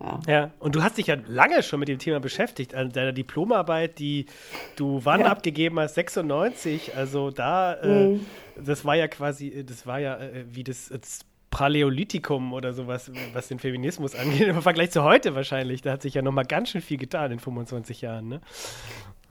[0.01, 0.19] Ja.
[0.27, 2.73] ja, und du hast dich ja lange schon mit dem Thema beschäftigt.
[2.73, 4.27] An deiner Diplomarbeit, die
[4.77, 5.27] du wann ja.
[5.27, 5.95] abgegeben hast?
[5.95, 6.95] 96.
[6.95, 8.15] Also da, äh, mhm.
[8.15, 11.19] äh, das war ja quasi, das war ja äh, wie das, das
[11.51, 15.81] Paläolithikum oder sowas, was den Feminismus angeht, im Vergleich zu heute wahrscheinlich.
[15.81, 18.29] Da hat sich ja noch mal ganz schön viel getan in 25 Jahren.
[18.29, 18.41] Ne?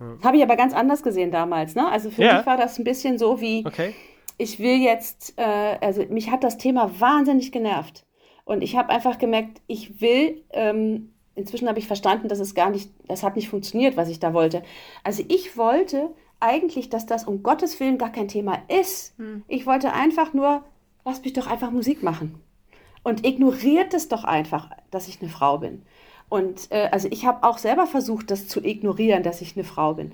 [0.01, 0.17] Ja.
[0.25, 1.75] Habe ich aber ganz anders gesehen damals.
[1.75, 1.91] Ne?
[1.91, 3.95] Also für mich war das ein bisschen so wie, okay.
[4.37, 5.43] ich will jetzt, äh,
[5.81, 8.05] also mich hat das Thema wahnsinnig genervt.
[8.49, 12.71] Und ich habe einfach gemerkt, ich will, ähm, inzwischen habe ich verstanden, dass es gar
[12.71, 14.63] nicht, das hat nicht funktioniert, was ich da wollte.
[15.05, 16.09] Also ich wollte
[16.41, 19.13] eigentlich, dass das um Gottes Willen gar kein Thema ist.
[19.19, 19.43] Hm.
[19.49, 20.65] Ich wollte einfach nur,
[21.05, 22.41] lass mich doch einfach Musik machen.
[23.03, 25.83] Und ignoriert es doch einfach, dass ich eine Frau bin.
[26.31, 29.93] Und äh, also ich habe auch selber versucht, das zu ignorieren, dass ich eine Frau
[29.93, 30.13] bin.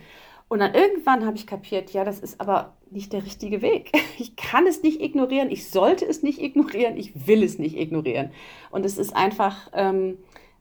[0.55, 3.91] Und dann irgendwann habe ich kapiert, ja, das ist aber nicht der richtige Weg.
[4.19, 8.31] Ich kann es nicht ignorieren, ich sollte es nicht ignorieren, ich will es nicht ignorieren.
[8.71, 10.17] Und es ist einfach, ähm,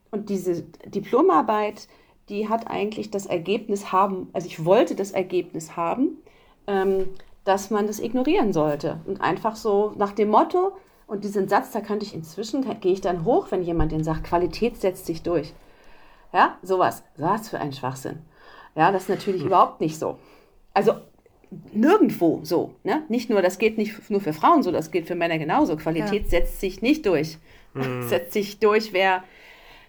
[0.09, 1.87] und diese Diplomarbeit,
[2.29, 6.17] die hat eigentlich das Ergebnis haben, also ich wollte das Ergebnis haben,
[6.65, 7.09] ähm,
[7.43, 8.99] dass man das ignorieren sollte.
[9.05, 10.71] Und einfach so nach dem Motto,
[11.05, 14.23] und diesen Satz, da könnte ich inzwischen, gehe ich dann hoch, wenn jemand den sagt,
[14.23, 15.53] Qualität setzt sich durch.
[16.33, 17.03] Ja, sowas.
[17.15, 18.23] Was für ein Schwachsinn.
[18.75, 19.47] Ja, das ist natürlich hm.
[19.47, 20.17] überhaupt nicht so.
[20.73, 20.93] Also
[21.71, 22.75] nirgendwo so.
[22.83, 23.03] Ne?
[23.09, 25.75] Nicht nur, das geht nicht nur für Frauen so, das geht für Männer genauso.
[25.77, 26.29] Qualität ja.
[26.29, 27.37] setzt sich nicht durch.
[27.73, 28.07] Mhm.
[28.07, 29.23] Setzt sich durch, wer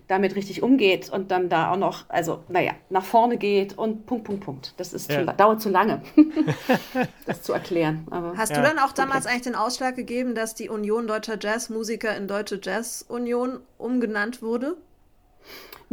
[0.07, 4.25] damit richtig umgeht und dann da auch noch, also naja, nach vorne geht und Punkt,
[4.25, 4.75] Punkt, Punkt.
[4.77, 5.27] Das ist ja.
[5.27, 6.03] zu, dauert zu lange,
[7.27, 8.07] das zu erklären.
[8.11, 8.61] Aber, Hast ja.
[8.61, 9.33] du dann auch damals okay.
[9.33, 14.77] eigentlich den Ausschlag gegeben, dass die Union Deutscher Jazzmusiker in Deutsche Jazz Union umgenannt wurde?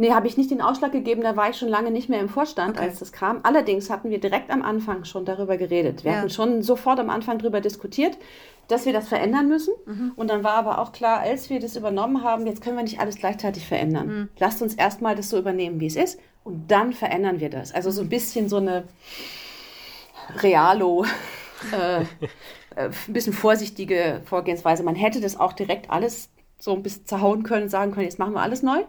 [0.02, 2.28] Nee, habe ich nicht den Ausschlag gegeben, da war ich schon lange nicht mehr im
[2.28, 2.88] Vorstand, okay.
[2.88, 3.38] als das kam.
[3.44, 6.02] Allerdings hatten wir direkt am Anfang schon darüber geredet.
[6.02, 6.18] Wir ja.
[6.18, 8.18] hatten schon sofort am Anfang darüber diskutiert,
[8.66, 9.72] dass wir das verändern müssen.
[9.86, 10.10] Mhm.
[10.16, 12.98] Und dann war aber auch klar, als wir das übernommen haben, jetzt können wir nicht
[12.98, 14.06] alles gleichzeitig verändern.
[14.08, 14.28] Mhm.
[14.40, 17.72] Lasst uns erstmal das so übernehmen, wie es ist, und dann verändern wir das.
[17.72, 18.82] Also so ein bisschen so eine
[20.38, 21.04] Realo.
[21.70, 22.00] Äh,
[22.74, 24.82] äh, ein bisschen vorsichtige Vorgehensweise.
[24.82, 28.32] Man hätte das auch direkt alles so ein bisschen zerhauen können, sagen können, jetzt machen
[28.34, 28.82] wir alles neu.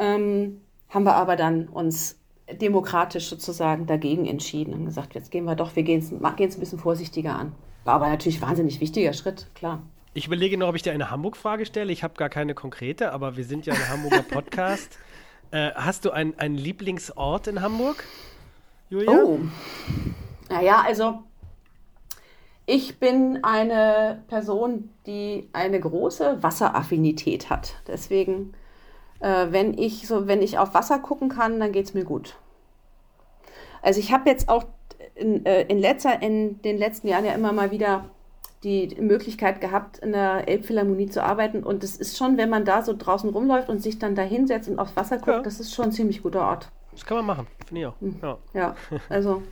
[0.00, 2.18] Ähm, haben wir aber dann uns
[2.60, 6.78] demokratisch sozusagen dagegen entschieden und gesagt, jetzt gehen wir doch, wir gehen es ein bisschen
[6.78, 7.52] vorsichtiger an.
[7.84, 9.82] War aber natürlich ein wahnsinnig wichtiger Schritt, klar.
[10.12, 11.92] Ich überlege noch, ob ich dir eine Hamburg-Frage stelle.
[11.92, 14.98] Ich habe gar keine konkrete, aber wir sind ja ein Hamburger Podcast.
[15.52, 18.02] äh, hast du einen, einen Lieblingsort in Hamburg,
[18.88, 19.12] Julia?
[19.12, 19.38] Oh,
[20.48, 21.20] naja, also
[22.66, 27.74] ich bin eine Person, die eine große Wasseraffinität hat.
[27.86, 28.54] Deswegen
[29.20, 32.36] äh, wenn ich so, wenn ich auf Wasser gucken kann, dann geht es mir gut.
[33.82, 34.64] Also ich habe jetzt auch
[35.14, 38.04] in, äh, in, letzter, in den letzten Jahren ja immer mal wieder
[38.62, 41.62] die Möglichkeit gehabt, in der Elbphilharmonie zu arbeiten.
[41.62, 44.68] Und es ist schon, wenn man da so draußen rumläuft und sich dann da hinsetzt
[44.68, 45.42] und aufs Wasser guckt, ja.
[45.42, 46.70] das ist schon ein ziemlich guter Ort.
[46.92, 48.00] Das kann man machen, finde ich auch.
[48.00, 48.16] Hm.
[48.20, 48.74] Ja, ja
[49.08, 49.42] also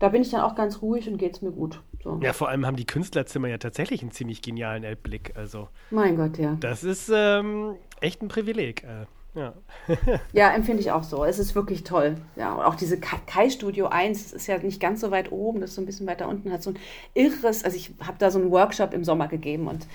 [0.00, 1.80] da bin ich dann auch ganz ruhig und geht es mir gut.
[2.02, 2.18] So.
[2.22, 5.36] Ja, vor allem haben die Künstlerzimmer ja tatsächlich einen ziemlich genialen Elbblick.
[5.36, 6.56] Also, mein Gott, ja.
[6.58, 8.84] Das ist ähm, echt ein Privileg.
[8.84, 9.06] Äh.
[9.34, 9.54] Ja.
[10.32, 11.24] ja, empfinde ich auch so.
[11.24, 12.16] Es ist wirklich toll.
[12.36, 15.60] Ja, und auch diese Kai Studio 1, das ist ja nicht ganz so weit oben,
[15.60, 16.78] das ist so ein bisschen weiter unten, hat so ein
[17.14, 19.86] irres, also ich habe da so einen Workshop im Sommer gegeben und,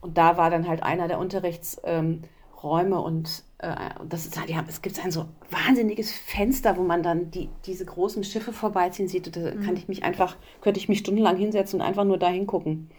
[0.00, 2.26] und da war dann halt einer der Unterrichtsräume
[2.64, 3.76] ähm, und äh,
[4.08, 7.84] das ist, die haben, es gibt ein so wahnsinniges Fenster, wo man dann die, diese
[7.84, 9.26] großen Schiffe vorbeiziehen sieht.
[9.26, 9.62] Und da mhm.
[9.62, 12.90] kann ich mich einfach, könnte ich mich stundenlang hinsetzen und einfach nur da hingucken.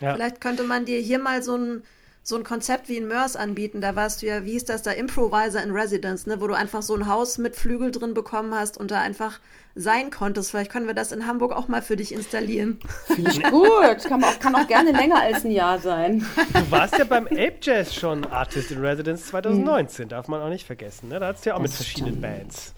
[0.00, 0.14] Ja.
[0.14, 1.82] Vielleicht könnte man dir hier mal so ein
[2.22, 3.80] so ein Konzept wie in Mörs anbieten.
[3.80, 6.40] Da warst du ja, wie hieß das da, Improviser in Residence, ne?
[6.40, 9.40] wo du einfach so ein Haus mit Flügel drin bekommen hast und da einfach
[9.74, 10.50] sein konntest.
[10.50, 12.78] Vielleicht können wir das in Hamburg auch mal für dich installieren.
[13.06, 14.04] Finde ich gut.
[14.04, 16.26] Kann auch, kann auch gerne länger als ein Jahr sein.
[16.52, 20.66] Du warst ja beim Ape Jazz schon Artist in Residence 2019, darf man auch nicht
[20.66, 21.08] vergessen.
[21.08, 21.20] Ne?
[21.20, 22.22] Da hattest du ja auch das mit verschiedenen stimmt.
[22.22, 22.74] Bands.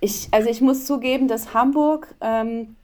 [0.00, 2.76] Ich, also ich muss zugeben, dass Hamburg, ähm,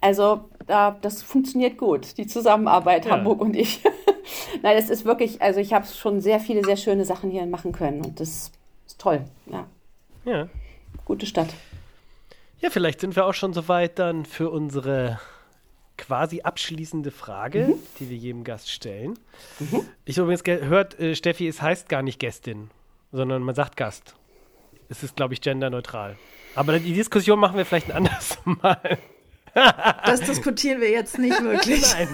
[0.00, 3.12] also das funktioniert gut, die Zusammenarbeit, ja.
[3.12, 3.82] Hamburg und ich.
[4.62, 7.72] Nein, es ist wirklich, also ich habe schon sehr viele, sehr schöne Sachen hier machen
[7.72, 8.50] können und das
[8.86, 9.24] ist toll.
[9.46, 9.66] Ja.
[10.24, 10.48] Ja.
[11.04, 11.54] Gute Stadt.
[12.60, 15.20] Ja, vielleicht sind wir auch schon soweit dann für unsere
[15.96, 17.74] quasi abschließende Frage, mhm.
[17.98, 19.18] die wir jedem Gast stellen.
[19.58, 19.86] Mhm.
[20.04, 22.70] Ich habe übrigens gehört, äh, Steffi, es heißt gar nicht Gästin,
[23.12, 24.14] sondern man sagt Gast.
[24.88, 26.16] Es ist, glaube ich, genderneutral.
[26.54, 28.98] Aber die Diskussion machen wir vielleicht ein anderes Mal.
[30.04, 31.82] Das diskutieren wir jetzt nicht wirklich.
[31.94, 32.08] Nein.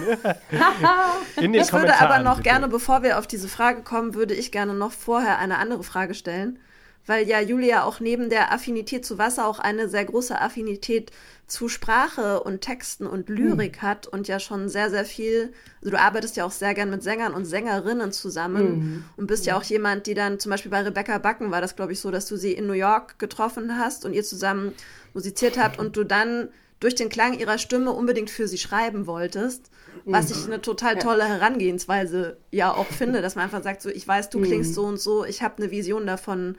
[1.37, 2.49] In den ich würde aber noch bitte.
[2.49, 6.13] gerne, bevor wir auf diese Frage kommen, würde ich gerne noch vorher eine andere Frage
[6.13, 6.59] stellen.
[7.05, 11.11] Weil ja Julia auch neben der Affinität zu Wasser auch eine sehr große Affinität
[11.47, 13.85] zu Sprache und Texten und Lyrik mhm.
[13.85, 17.03] hat und ja schon sehr, sehr viel, also du arbeitest ja auch sehr gern mit
[17.03, 19.05] Sängern und Sängerinnen zusammen mhm.
[19.17, 21.91] und bist ja auch jemand, die dann zum Beispiel bei Rebecca Backen war das, glaube
[21.91, 24.71] ich, so, dass du sie in New York getroffen hast und ihr zusammen
[25.13, 26.47] musiziert habt und du dann
[26.83, 29.71] durch den Klang ihrer Stimme unbedingt für sie schreiben wolltest.
[30.05, 34.05] Was ich eine total tolle Herangehensweise ja auch finde, dass man einfach sagt, so ich
[34.05, 34.75] weiß, du klingst mhm.
[34.75, 36.57] so und so, ich habe eine Vision davon,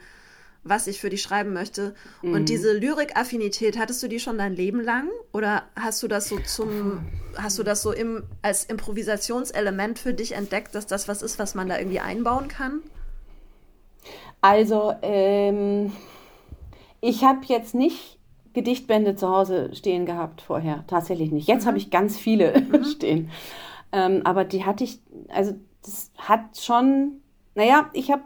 [0.63, 1.93] was ich für dich schreiben möchte.
[2.23, 2.33] Mhm.
[2.33, 5.09] Und diese Lyrikaffinität, hattest du die schon dein Leben lang?
[5.31, 7.05] Oder hast du das so zum,
[7.37, 11.53] hast du das so im, als Improvisationselement für dich entdeckt, dass das was ist, was
[11.53, 12.81] man da irgendwie einbauen kann?
[14.41, 15.91] Also, ähm,
[16.99, 18.15] ich habe jetzt nicht
[18.55, 20.85] Gedichtbände zu Hause stehen gehabt vorher.
[20.87, 21.47] Tatsächlich nicht.
[21.47, 21.67] Jetzt mhm.
[21.67, 22.83] habe ich ganz viele mhm.
[22.85, 23.29] stehen.
[23.91, 24.99] Ähm, aber die hatte ich,
[25.29, 25.53] also
[25.83, 27.21] das hat schon,
[27.53, 28.23] naja, ich habe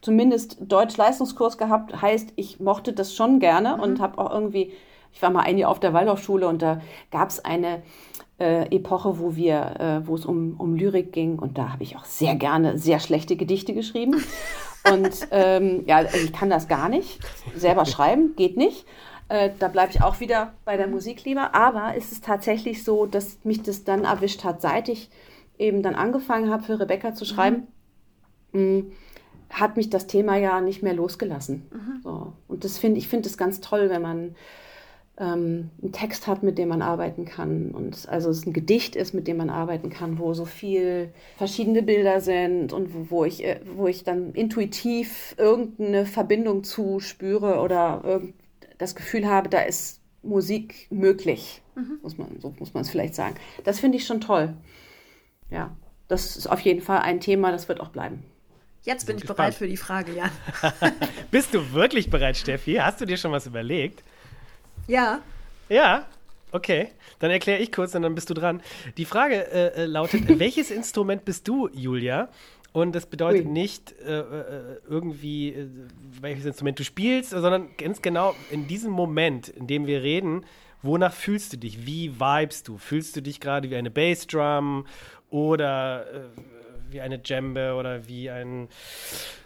[0.00, 3.82] zumindest Deutsch-Leistungskurs gehabt, heißt, ich mochte das schon gerne mhm.
[3.82, 4.72] und habe auch irgendwie,
[5.12, 6.80] ich war mal ein Jahr auf der Waldorfschule und da
[7.10, 7.82] gab es eine
[8.40, 11.96] äh, Epoche, wo wir, äh, wo es um, um Lyrik ging und da habe ich
[11.96, 14.16] auch sehr gerne sehr schlechte Gedichte geschrieben.
[14.90, 17.20] Und ähm, ja, also ich kann das gar nicht.
[17.54, 18.84] Selber schreiben geht nicht.
[19.32, 21.54] Äh, da bleibe ich auch wieder bei der Musik lieber.
[21.54, 25.08] Aber ist es tatsächlich so, dass mich das dann erwischt hat, seit ich
[25.58, 27.66] eben dann angefangen habe, für Rebecca zu schreiben,
[28.52, 28.76] mhm.
[28.76, 28.84] mh,
[29.48, 31.66] hat mich das Thema ja nicht mehr losgelassen.
[31.72, 32.02] Mhm.
[32.02, 32.32] So.
[32.46, 34.34] Und das finde ich finde es ganz toll, wenn man
[35.16, 37.70] ähm, einen Text hat, mit dem man arbeiten kann.
[37.70, 41.08] Und also es ein Gedicht ist, mit dem man arbeiten kann, wo so viel
[41.38, 47.00] verschiedene Bilder sind und wo, wo ich, äh, wo ich dann intuitiv irgendeine Verbindung zu
[47.00, 48.34] spüre oder irgend,
[48.82, 51.98] das Gefühl habe, da ist Musik möglich, mhm.
[52.02, 53.36] muss man, so muss man es vielleicht sagen.
[53.64, 54.54] Das finde ich schon toll.
[55.50, 55.74] Ja,
[56.08, 58.22] das ist auf jeden Fall ein Thema, das wird auch bleiben.
[58.84, 59.36] Jetzt bin ich gespannt.
[59.36, 60.30] bereit für die Frage, Jan.
[61.30, 62.74] Bist du wirklich bereit, Steffi?
[62.74, 64.02] Hast du dir schon was überlegt?
[64.88, 65.20] Ja.
[65.68, 66.06] Ja,
[66.50, 66.88] okay.
[67.20, 68.60] Dann erkläre ich kurz und dann bist du dran.
[68.96, 72.28] Die Frage äh, äh lautet: Welches Instrument bist du, Julia?
[72.72, 73.52] Und das bedeutet Ui.
[73.52, 75.68] nicht äh, äh, irgendwie, äh,
[76.20, 80.46] welches Instrument du spielst, sondern ganz genau in diesem Moment, in dem wir reden,
[80.80, 81.86] wonach fühlst du dich?
[81.86, 82.78] Wie vibest du?
[82.78, 84.86] Fühlst du dich gerade wie eine Bassdrum
[85.28, 86.20] oder äh,
[86.90, 88.68] wie eine Djembe oder wie ein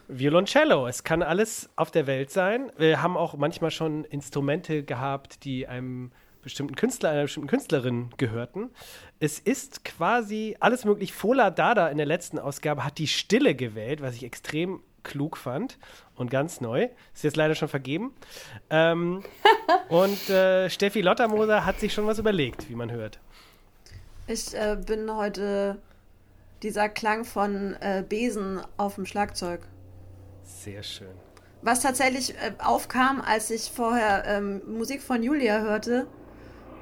[0.07, 0.87] Violoncello?
[0.87, 2.71] Es kann alles auf der Welt sein.
[2.79, 6.13] Wir haben auch manchmal schon Instrumente gehabt, die einem
[6.47, 8.71] bestimmten Künstler, einer bestimmten Künstlerin gehörten.
[9.19, 11.13] Es ist quasi alles möglich.
[11.13, 15.77] Fola Dada in der letzten Ausgabe hat die Stille gewählt, was ich extrem klug fand
[16.15, 16.89] und ganz neu.
[17.13, 18.15] Ist jetzt leider schon vergeben.
[18.71, 19.25] Ähm,
[19.89, 23.19] und äh, Steffi Lottermoser hat sich schon was überlegt, wie man hört.
[24.29, 25.83] Ich äh, bin heute
[26.63, 29.67] dieser Klang von äh, Besen auf dem Schlagzeug.
[30.45, 31.15] Sehr schön.
[31.63, 36.07] Was tatsächlich äh, aufkam, als ich vorher ähm, Musik von Julia hörte,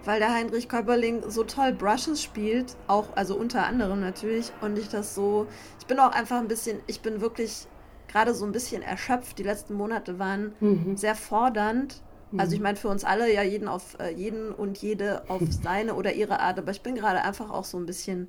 [0.05, 4.89] weil der Heinrich Körperling so toll Brushes spielt, auch, also unter anderem natürlich, und ich
[4.89, 5.47] das so,
[5.81, 7.67] ich bin auch einfach ein bisschen, ich bin wirklich
[8.09, 9.39] gerade so ein bisschen erschöpft.
[9.39, 10.97] Die letzten Monate waren mhm.
[10.97, 12.01] sehr fordernd
[12.37, 15.95] Also ich meine für uns alle ja jeden auf äh, jeden und jede auf seine
[15.95, 18.29] oder ihre Art, aber ich bin gerade einfach auch so ein bisschen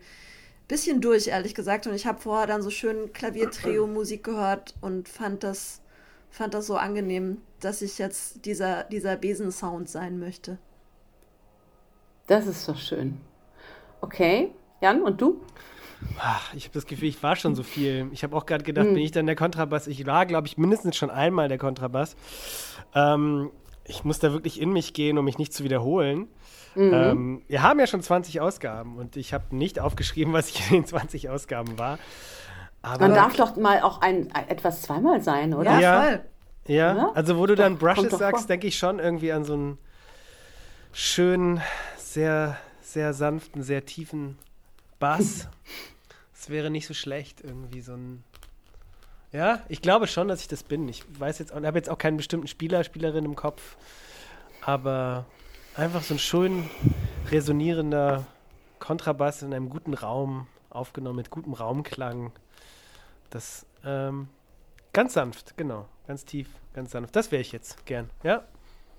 [0.67, 1.87] bisschen durch, ehrlich gesagt.
[1.87, 5.81] Und ich habe vorher dann so schön Klaviertrio-Musik gehört und fand das,
[6.29, 10.57] fand das so angenehm, dass ich jetzt dieser, dieser Besensound sein möchte.
[12.27, 13.19] Das ist doch schön.
[14.01, 14.51] Okay,
[14.81, 15.41] Jan, und du?
[16.19, 18.09] Ach, ich habe das Gefühl, ich war schon so viel.
[18.11, 18.93] Ich habe auch gerade gedacht, hm.
[18.93, 19.87] bin ich dann der Kontrabass?
[19.87, 22.15] Ich war, glaube ich, mindestens schon einmal der Kontrabass.
[22.93, 23.51] Ähm,
[23.85, 26.27] ich muss da wirklich in mich gehen, um mich nicht zu wiederholen.
[26.75, 26.93] Mhm.
[26.93, 30.81] Ähm, wir haben ja schon 20 Ausgaben und ich habe nicht aufgeschrieben, was ich in
[30.81, 31.99] den 20 Ausgaben war.
[32.81, 35.79] Aber Man darf doch mal auch ein, etwas zweimal sein, oder?
[35.79, 36.19] Ja.
[36.67, 37.11] Ja, ja?
[37.13, 39.77] also wo du dann Brushes sagst, denke ich schon irgendwie an so einen
[40.91, 41.61] schönen,
[42.15, 44.37] sehr, sehr sanften, sehr tiefen
[44.99, 45.49] Bass.
[46.33, 48.23] Es wäre nicht so schlecht, irgendwie so ein.
[49.33, 50.87] Ja, ich glaube schon, dass ich das bin.
[50.87, 53.75] Ich weiß jetzt, habe jetzt auch keinen bestimmten Spieler, Spielerin im Kopf,
[54.61, 55.25] aber
[55.75, 56.69] einfach so ein schön
[57.31, 58.25] resonierender
[58.79, 62.31] Kontrabass in einem guten Raum aufgenommen mit gutem Raumklang.
[63.29, 64.29] Das ähm,
[64.93, 67.13] ganz sanft, genau, ganz tief, ganz sanft.
[67.13, 68.45] Das wäre ich jetzt gern, ja.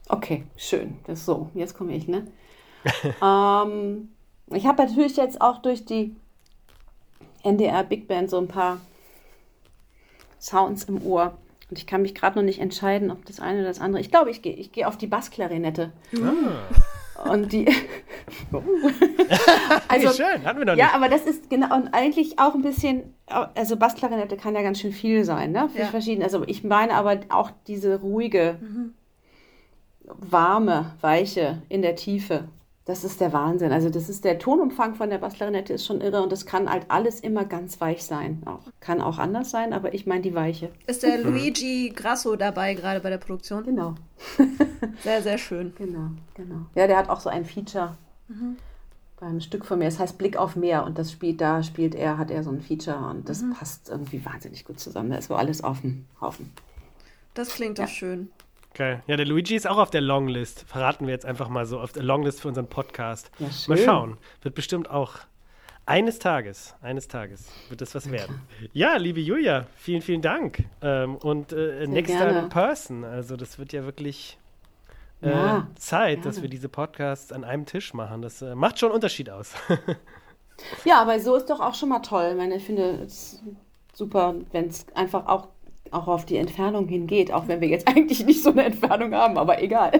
[0.08, 0.98] Okay, schön.
[1.06, 1.50] Das so.
[1.54, 2.26] Jetzt komme ich, ne?
[3.22, 4.08] Ähm,
[4.52, 6.14] ich habe natürlich jetzt auch durch die
[7.42, 8.80] NDR Big Band so ein paar
[10.40, 11.36] Sounds im Ohr.
[11.68, 14.00] Und ich kann mich gerade noch nicht entscheiden, ob das eine oder das andere.
[14.00, 15.92] Ich glaube, ich gehe ich geh auf die Bassklarinette.
[16.14, 17.30] Ah.
[17.30, 17.66] Und die.
[19.88, 20.84] also, schön, hatten wir noch nicht.
[20.84, 23.14] Ja, aber das ist genau und eigentlich auch ein bisschen.
[23.26, 25.68] Also Bassklarinette kann ja ganz schön viel sein, ne?
[25.72, 25.86] Für ja.
[25.86, 26.24] verschiedene.
[26.24, 28.94] Also ich meine aber auch diese ruhige, mhm.
[30.04, 32.44] warme, weiche in der Tiefe.
[32.86, 33.72] Das ist der Wahnsinn.
[33.72, 36.86] Also das ist der Tonumfang von der Bassklarinette ist schon irre und das kann halt
[36.88, 38.42] alles immer ganz weich sein.
[38.46, 38.60] Auch.
[38.78, 40.70] Kann auch anders sein, aber ich meine die Weiche.
[40.86, 43.64] Ist der Luigi Grasso dabei gerade bei der Produktion?
[43.64, 43.96] Genau.
[45.02, 45.74] sehr, sehr schön.
[45.76, 46.66] Genau, genau.
[46.76, 47.96] Ja, der hat auch so ein Feature
[48.28, 48.56] mhm.
[49.18, 49.86] beim Stück von mir.
[49.86, 52.60] Das heißt Blick auf Meer und das spielt da, spielt er, hat er so ein
[52.60, 53.54] Feature und das mhm.
[53.54, 55.10] passt irgendwie wahnsinnig gut zusammen.
[55.10, 56.52] Da ist so alles auf dem Haufen.
[57.34, 57.86] Das klingt ja.
[57.86, 58.30] doch schön.
[58.76, 59.02] Geil.
[59.06, 60.66] Ja, der Luigi ist auch auf der Longlist.
[60.68, 63.30] Verraten wir jetzt einfach mal so auf der Longlist für unseren Podcast.
[63.38, 64.18] Ja, mal schauen.
[64.42, 65.14] Wird bestimmt auch
[65.86, 68.42] eines Tages, eines Tages wird das was werden.
[68.74, 70.64] Ja, liebe Julia, vielen, vielen Dank.
[70.82, 73.04] Ähm, und äh, next time in person.
[73.04, 74.36] Also das wird ja wirklich
[75.22, 76.24] äh, ja, Zeit, gerne.
[76.24, 78.20] dass wir diese Podcasts an einem Tisch machen.
[78.20, 79.54] Das äh, macht schon einen Unterschied aus.
[80.84, 82.28] ja, aber so ist doch auch schon mal toll.
[82.32, 83.42] Ich meine, ich finde es
[83.94, 85.48] super, wenn es einfach auch
[85.92, 89.38] auch auf die Entfernung hingeht, auch wenn wir jetzt eigentlich nicht so eine Entfernung haben,
[89.38, 89.92] aber egal.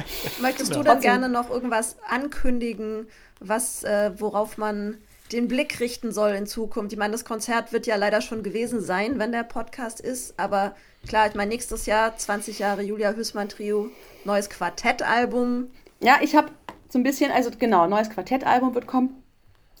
[0.40, 0.82] Möchtest genau.
[0.82, 3.06] du dann gerne noch irgendwas ankündigen,
[3.40, 4.98] was, äh, worauf man
[5.32, 6.92] den Blick richten soll in Zukunft?
[6.92, 10.74] Ich meine, das Konzert wird ja leider schon gewesen sein, wenn der Podcast ist, aber
[11.06, 13.90] klar, ich meine, nächstes Jahr 20 Jahre Julia Hüßmann Trio,
[14.24, 15.68] neues Quartettalbum.
[16.00, 16.48] Ja, ich habe
[16.88, 19.22] so ein bisschen, also genau, neues Quartettalbum wird kommen.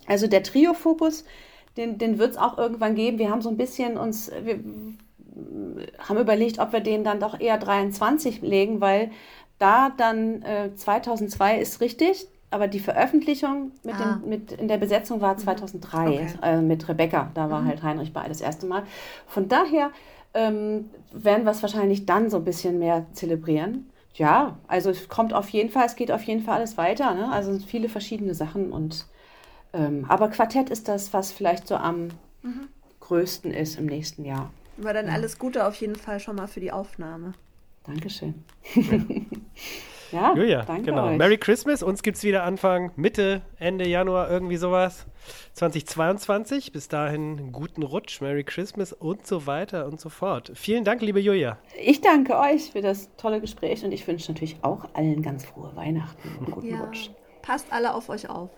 [0.06, 1.24] Also der Trio-Fokus,
[1.76, 3.18] den, den wird es auch irgendwann geben.
[3.18, 4.58] Wir haben so ein bisschen uns, wir
[5.98, 9.10] haben überlegt, ob wir den dann doch eher 23 legen, weil
[9.58, 14.20] da dann äh, 2002 ist richtig, aber die Veröffentlichung mit, ah.
[14.20, 16.12] dem, mit in der Besetzung war 2003 mhm.
[16.12, 16.28] okay.
[16.42, 17.30] äh, mit Rebecca.
[17.34, 17.68] Da war mhm.
[17.68, 18.84] halt Heinrich bei das erste Mal.
[19.26, 19.90] Von daher
[20.34, 23.90] ähm, werden wir es wahrscheinlich dann so ein bisschen mehr zelebrieren.
[24.14, 27.14] Ja, also es kommt auf jeden Fall, es geht auf jeden Fall alles weiter.
[27.14, 27.32] Ne?
[27.32, 29.06] Also viele verschiedene Sachen und
[29.72, 32.10] ähm, aber Quartett ist das, was vielleicht so am
[32.42, 32.68] mhm.
[33.00, 34.50] größten ist im nächsten Jahr.
[34.80, 37.34] Aber dann alles Gute auf jeden Fall schon mal für die Aufnahme.
[37.84, 38.44] Dankeschön.
[38.74, 38.82] Ja,
[40.12, 41.08] ja Julia, danke genau.
[41.08, 41.18] Euch.
[41.18, 41.82] Merry Christmas.
[41.82, 45.06] Uns gibt es wieder Anfang, Mitte, Ende Januar, irgendwie sowas.
[45.52, 46.72] 2022.
[46.72, 50.52] Bis dahin guten Rutsch, Merry Christmas und so weiter und so fort.
[50.54, 51.58] Vielen Dank, liebe Julia.
[51.80, 55.74] Ich danke euch für das tolle Gespräch und ich wünsche natürlich auch allen ganz frohe
[55.76, 56.80] Weihnachten und guten ja.
[56.80, 57.10] Rutsch.
[57.42, 58.48] Passt alle auf euch auf.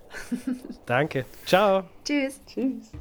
[0.86, 1.24] danke.
[1.44, 1.82] Ciao.
[2.04, 2.40] Tschüss.
[2.46, 2.92] Tschüss.